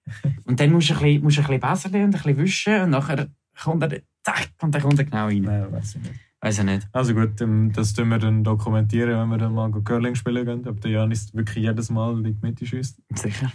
und 0.45 0.59
dann 0.59 0.71
musst 0.71 0.89
du 0.89 0.95
ein 0.95 0.99
bisschen, 0.99 1.23
musst 1.23 1.37
du 1.37 1.41
ein 1.41 1.47
bisschen 1.47 1.59
besser 1.59 1.89
und 1.89 1.95
ein 1.95 2.09
bisschen 2.09 2.37
wischen 2.37 2.81
und 2.81 2.89
nachher 2.89 3.27
kommt 3.61 3.83
er, 3.83 4.01
zack, 4.23 4.49
und 4.61 4.73
dann 4.73 4.81
kommt 4.81 4.97
er 4.97 5.05
genau 5.05 5.25
rein. 5.25 5.41
Nein, 5.43 5.71
weiß 5.71 5.95
ich 5.95 6.01
nicht. 6.01 6.19
Weiß 6.41 6.57
ich 6.57 6.65
nicht. 6.65 6.87
Also 6.91 7.13
gut, 7.13 7.39
ähm, 7.41 7.71
das 7.71 7.93
tun 7.93 8.09
wir 8.09 8.17
dann 8.17 8.43
dokumentieren, 8.43 9.19
wenn 9.19 9.29
wir 9.29 9.37
dann 9.37 9.53
mal 9.53 9.69
Curling 9.71 10.15
spielen 10.15 10.45
gehen. 10.45 10.67
Ob 10.67 10.81
der 10.81 10.91
Janis 10.91 11.31
wirklich 11.35 11.65
jedes 11.65 11.91
Mal 11.91 12.17
in 12.17 12.23
die 12.23 12.37
Mitte 12.41 12.65
schießt. 12.65 13.01
Sicher. 13.13 13.51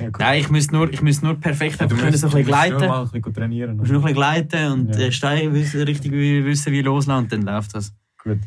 Ja, 0.00 0.10
Nein, 0.18 0.40
ich 0.40 0.50
muss 0.50 0.70
nur, 0.70 0.90
ich 0.92 1.02
muss 1.02 1.22
nur 1.22 1.34
perfekt 1.34 1.80
ja, 1.80 1.86
du 1.86 1.96
können 1.96 2.16
so 2.16 2.26
ein 2.26 2.30
bisschen 2.32 2.46
gleiten. 2.46 2.78
Du 2.80 2.86
musst 2.88 3.14
ein 3.14 3.20
bisschen 3.20 3.34
trainieren. 3.34 3.70
Du 3.72 3.76
musst 3.78 3.92
nur 3.92 4.00
ein 4.00 4.04
bisschen 4.04 4.16
gleiten 4.16 4.72
und 4.72 4.96
ja. 4.96 5.10
Stein 5.12 5.52
wissen, 5.54 5.82
richtig 5.82 6.10
wissen, 6.12 6.72
wie 6.72 6.82
loslassen, 6.82 7.28
dann 7.28 7.42
läuft 7.42 7.74
das. 7.74 7.94
Gut. 8.22 8.38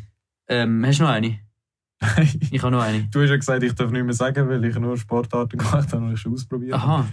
Ähm, 0.48 0.84
hast 0.86 1.00
du 1.00 1.04
noch 1.04 1.12
eine? 1.12 1.39
ich 2.52 2.62
habe 2.62 2.72
noch 2.72 2.82
eine. 2.84 3.04
Du 3.06 3.22
hast 3.22 3.30
ja 3.30 3.36
gesagt, 3.38 3.63
ich 3.63 3.74
darf 3.74 3.91
nicht 3.91 4.04
mehr 4.04 4.13
sagen, 4.13 4.48
weil 4.50 4.63
ich 4.65 4.78
nur 4.78 4.98
Sportarten 4.98 5.58
gemacht 5.58 5.91
habe 5.93 6.06
und 6.06 6.13
ich 6.13 6.20
schon 6.20 6.34
ausprobiert 6.34 6.74
Aha. 6.74 7.08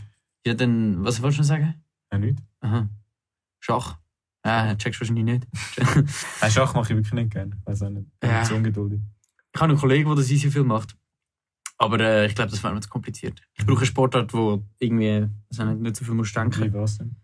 Ja, 0.46 0.54
dann, 0.54 1.04
was 1.04 1.22
wolltest 1.22 1.38
du 1.38 1.42
noch 1.42 1.48
sagen? 1.48 1.74
Ja, 2.12 2.18
nicht. 2.18 2.38
Aha. 2.60 2.88
Schach. 3.60 3.98
Ja, 4.44 4.74
checkst 4.74 5.00
du 5.00 5.04
wahrscheinlich 5.04 5.24
nicht. 5.24 5.46
Schach 6.50 6.74
mache 6.74 6.92
ich 6.92 6.96
wirklich 6.96 7.14
nicht 7.14 7.30
gerne. 7.30 7.56
Ich 7.58 7.66
weiß 7.66 7.82
auch 7.82 7.90
nicht. 7.90 8.06
Ich 8.12 8.20
bin 8.20 8.30
Ja. 8.30 8.42
zu 8.42 8.54
ungeduldig. 8.54 9.00
Ich 9.54 9.60
habe 9.60 9.70
einen 9.70 9.80
Kollegen, 9.80 10.06
der 10.06 10.16
das 10.16 10.30
easy 10.30 10.50
viel 10.50 10.64
macht. 10.64 10.96
Aber 11.78 11.98
äh, 12.00 12.26
ich 12.26 12.34
glaube, 12.34 12.50
das 12.50 12.62
wäre 12.62 12.72
mir 12.74 12.80
zu 12.80 12.88
kompliziert. 12.88 13.42
Ich 13.54 13.66
brauche 13.66 13.78
eine 13.78 13.86
Sportart, 13.86 14.32
wo 14.32 14.62
irgendwie 14.78 15.28
also 15.50 15.64
nicht, 15.64 15.80
nicht 15.80 15.96
so 15.96 16.04
viel 16.04 16.14
musst 16.14 16.36
denken. 16.36 16.62
Wie 16.62 16.72
was 16.72 16.98
denn? 16.98 17.16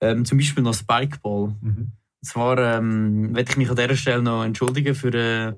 Ähm, 0.00 0.24
zum 0.24 0.38
Beispiel 0.38 0.62
noch 0.62 0.74
Spikeball. 0.74 1.56
Mhm. 1.60 1.92
Und 2.20 2.24
zwar 2.26 2.58
ähm, 2.58 3.32
möchte 3.32 3.52
ich 3.52 3.56
mich 3.58 3.70
an 3.70 3.76
dieser 3.76 3.96
Stelle 3.96 4.22
noch 4.22 4.44
entschuldigen 4.44 4.94
für 4.94 5.12
ein 5.12 5.56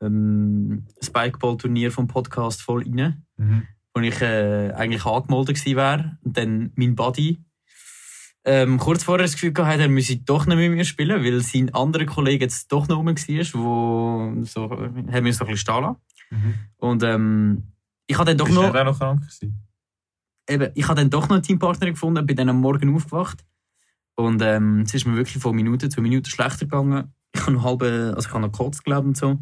ähm, 0.00 0.86
Spikeball-Turnier 1.00 1.92
vom 1.92 2.08
Podcast 2.08 2.62
voll 2.62 2.82
rein, 2.84 3.24
Mhm. 3.36 3.62
wo 3.94 4.00
ich 4.00 4.20
äh, 4.20 4.72
eigentlich 4.72 5.04
angemeldet 5.04 5.56
gewesen 5.56 5.76
wäre. 5.76 6.18
Und 6.22 6.36
dann 6.36 6.72
mein 6.74 6.96
Buddy 6.96 7.38
ähm, 8.44 8.78
kurz 8.78 9.04
vorher 9.04 9.24
das 9.24 9.34
Gefühl 9.34 9.52
gehabt, 9.52 9.78
er 9.78 9.88
müsse 9.88 10.16
doch 10.16 10.46
nicht 10.46 10.56
mit 10.56 10.72
mir 10.72 10.84
spielen, 10.84 11.24
weil 11.24 11.40
sein 11.40 11.72
anderer 11.74 12.06
Kollege 12.06 12.44
jetzt 12.44 12.72
doch 12.72 12.88
noch 12.88 12.98
rum 12.98 13.06
war, 13.06 13.14
wo 13.14 14.44
so, 14.44 14.70
wir 14.70 15.22
uns 15.22 15.38
so 15.38 15.44
ein 15.44 15.50
bisschen 15.50 15.56
stehen 15.56 15.82
lassen. 15.82 15.96
Mhm. 16.30 16.54
Und 16.78 17.02
ähm, 17.02 17.62
ich 18.06 18.16
habe 18.18 18.26
dann 18.26 18.38
doch 18.38 18.46
Bist 18.46 18.56
noch, 18.56 18.74
auch 18.74 18.84
noch 18.84 18.98
krank 18.98 19.20
gewesen? 19.20 19.62
eben, 20.48 20.70
ich 20.74 20.88
habe 20.88 20.96
dann 20.96 21.10
doch 21.10 21.28
noch 21.28 21.36
einen 21.36 21.42
Teampartner 21.42 21.90
gefunden, 21.90 22.26
bin 22.26 22.36
dann 22.36 22.48
am 22.48 22.60
Morgen 22.60 22.94
aufgewacht. 22.94 23.44
Und 24.14 24.42
ähm, 24.42 24.80
es 24.80 24.94
ist 24.94 25.06
mir 25.06 25.16
wirklich 25.16 25.42
von 25.42 25.54
Minute 25.54 25.88
zu 25.88 26.02
Minute 26.02 26.30
schlechter 26.30 26.66
gegangen. 26.66 27.14
Ich 27.34 27.40
habe 27.42 27.52
noch 27.52 27.64
halb, 27.64 27.82
also 27.82 28.28
ich 28.28 28.34
habe 28.34 28.40
noch 28.40 28.52
gekotzt, 28.52 28.84
glaube 28.84 29.08
und 29.08 29.16
so. 29.16 29.38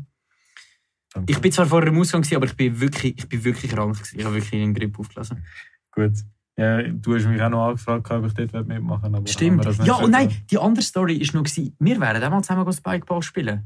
Danke. 1.13 1.33
Ich 1.33 1.41
bin 1.41 1.51
zwar 1.51 1.67
vorher 1.67 1.89
im 1.89 1.99
Ausgang, 1.99 2.25
aber 2.37 2.47
ich 2.47 2.57
bin 2.57 2.79
wirklich, 2.81 3.19
ich 3.19 3.29
bin 3.29 3.43
wirklich 3.43 3.73
krank. 3.73 3.95
gewesen. 3.95 4.19
Ich 4.19 4.25
habe 4.25 4.37
wirklich 4.37 4.63
einen 4.63 4.75
Grip 4.75 4.97
aufgelassen. 4.99 5.45
Gut. 5.91 6.13
Ja, 6.59 6.83
du 6.83 7.15
hast 7.15 7.27
mich 7.27 7.41
auch 7.41 7.49
noch 7.49 7.69
angefragt, 7.69 8.11
ob 8.11 8.27
ich 8.27 8.35
dort 8.35 8.67
mitmachen 8.67 9.15
aber 9.15 9.27
Stimmt. 9.27 9.65
Ja, 9.85 9.95
und 9.95 10.11
nein, 10.11 10.31
die 10.51 10.59
andere 10.59 10.83
Story 10.83 11.21
war 11.21 11.41
noch, 11.41 11.51
wir 11.79 12.01
wären 12.01 12.23
auch 12.23 12.31
mal 12.31 12.43
zusammen 12.43 12.73
Spikeball 12.73 13.23
spielen. 13.23 13.65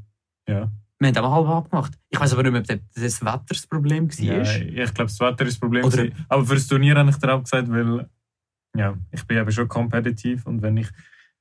Ja. 0.48 0.70
Wir 1.00 1.08
haben 1.08 1.22
mal 1.22 1.32
halb 1.32 1.48
abgemacht. 1.48 1.92
Ich 2.08 2.20
weiß 2.20 2.32
aber 2.34 2.44
nicht 2.44 2.52
mehr, 2.52 2.60
ob 2.60 2.94
das 2.94 3.24
Wetter 3.24 3.44
das 3.48 3.66
Problem 3.66 4.08
war. 4.08 4.24
ja 4.24 4.84
ich 4.84 4.94
glaube, 4.94 5.10
das 5.10 5.20
Wetter 5.20 5.44
ist 5.44 5.54
das 5.54 5.60
Problem. 5.60 5.84
Oder-. 5.84 6.08
Aber 6.28 6.44
für 6.44 6.54
das 6.54 6.66
Turnier 6.66 6.94
habe 6.94 7.10
ich 7.10 7.16
dir 7.16 7.34
auch 7.34 7.42
gesagt, 7.42 7.68
weil 7.68 8.08
ja, 8.76 8.94
ich 9.10 9.24
bin 9.24 9.38
eben 9.38 9.52
schon 9.52 9.68
kompetitiv 9.68 10.46
und 10.46 10.62
wenn 10.62 10.76
ich, 10.76 10.88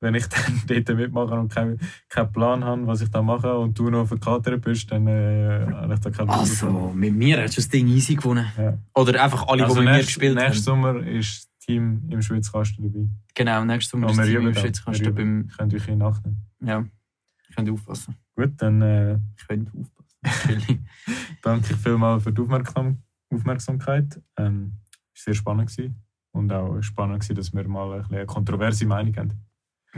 wenn 0.03 0.15
ich 0.15 0.27
dann 0.27 0.61
dort 0.67 0.97
mitmache 0.97 1.33
und 1.33 1.51
keinen 1.51 1.79
keinen 2.09 2.31
Plan 2.31 2.63
habe, 2.63 2.85
was 2.85 3.01
ich 3.01 3.09
da 3.09 3.21
mache 3.21 3.57
und 3.57 3.77
du 3.79 3.89
noch 3.89 4.01
auf 4.01 4.09
der 4.09 4.19
Karte 4.19 4.57
bist, 4.57 4.91
dann 4.91 5.07
äh, 5.07 5.65
habe 5.73 5.93
ich 5.93 5.99
da 5.99 6.11
keinen 6.11 6.27
Plan 6.27 6.39
Also, 6.39 6.91
mit 6.93 7.15
mir 7.15 7.41
hast 7.41 7.57
du 7.57 7.61
das 7.61 7.69
Ding 7.69 7.87
easy 7.87 8.15
gewonnen. 8.15 8.45
Ja. 8.57 8.77
Oder 8.93 9.23
einfach 9.23 9.47
alle, 9.47 9.63
Also 9.63 9.79
die 9.79 9.85
mit 9.85 9.95
mir 9.95 10.01
gespielt 10.01 10.35
Nächstes 10.35 10.67
haben. 10.67 10.81
Sommer 10.83 11.07
ist 11.07 11.45
das 11.45 11.65
Team 11.65 12.03
im 12.09 12.21
Schweizkasten 12.21 12.83
dabei. 12.83 13.07
Genau, 13.33 13.63
nächstes 13.65 13.91
Sommer 13.91 14.07
Ja, 14.07 14.11
ist 14.11 14.19
das 14.19 14.27
Team 14.27 14.47
im. 14.47 14.53
Schweizkasten 14.53 15.15
beim... 15.15 15.47
Könnt 15.57 15.73
ihr 15.73 15.79
euch 15.79 15.95
nachnehmen. 15.95 16.37
Ja, 16.61 16.85
ich 17.49 17.55
könnte 17.55 17.71
aufpassen. 17.71 18.15
Gut, 18.35 18.51
dann 18.57 18.81
äh, 18.81 19.15
Ich 19.37 19.47
könnte 19.47 19.71
aufpassen. 19.71 20.85
Danke 21.41 21.73
ich 21.73 21.79
vielmals 21.79 22.23
für 22.23 22.31
die 22.31 22.41
Aufmerksam 22.41 22.99
Aufmerksamkeit. 23.33 24.21
Ähm, 24.37 24.73
es 25.13 25.21
war 25.21 25.23
sehr 25.25 25.33
spannend 25.33 25.69
gewesen. 25.69 25.95
und 26.31 26.51
auch 26.51 26.81
spannend 26.81 27.21
gewesen, 27.21 27.35
dass 27.35 27.53
wir 27.53 27.67
mal 27.67 27.91
ein 27.93 28.01
bisschen 28.01 28.15
eine 28.17 28.25
kontroverse 28.25 28.85
Meinung 28.85 29.15
haben. 29.15 29.33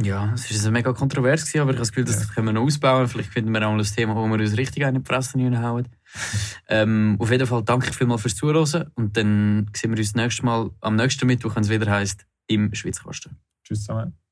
Ja, 0.01 0.33
es 0.33 0.63
war 0.65 0.71
mega 0.71 0.91
kontrovers, 0.93 1.41
gewesen, 1.45 1.61
aber 1.61 1.71
ich 1.71 1.75
habe 1.77 1.81
das 1.81 1.91
Gefühl, 1.91 2.05
das 2.05 2.27
Ja. 2.27 2.33
können 2.33 2.47
wir 2.47 2.53
noch 2.53 2.63
ausbauen. 2.63 3.07
Vielleicht 3.07 3.31
finden 3.31 3.51
wir 3.51 3.65
auch 3.65 3.71
mal 3.71 3.79
ein 3.79 3.85
Thema, 3.85 4.15
wo 4.15 4.27
wir 4.27 4.39
uns 4.39 4.57
richtig 4.57 4.83
in 4.83 4.95
die 4.95 5.01
Fresse 5.05 5.37
reinhauen. 5.37 5.87
ähm, 6.67 7.15
auf 7.19 7.31
jeden 7.31 7.47
Fall 7.47 7.63
danke 7.63 7.89
ich 7.89 7.95
vielmals 7.95 8.21
fürs 8.21 8.35
Zuhören 8.35 8.91
und 8.95 9.15
dann 9.15 9.69
sehen 9.75 9.91
wir 9.91 9.97
uns 9.99 10.15
nächstes 10.15 10.43
Mal 10.43 10.69
am 10.81 10.95
nächsten 10.95 11.25
Mittwoch, 11.27 11.55
wenn 11.55 11.63
es 11.63 11.69
wieder 11.69 11.89
heisst, 11.89 12.25
im 12.47 12.73
Schweizkasten. 12.73 13.37
Tschüss 13.63 13.81
zusammen. 13.85 14.24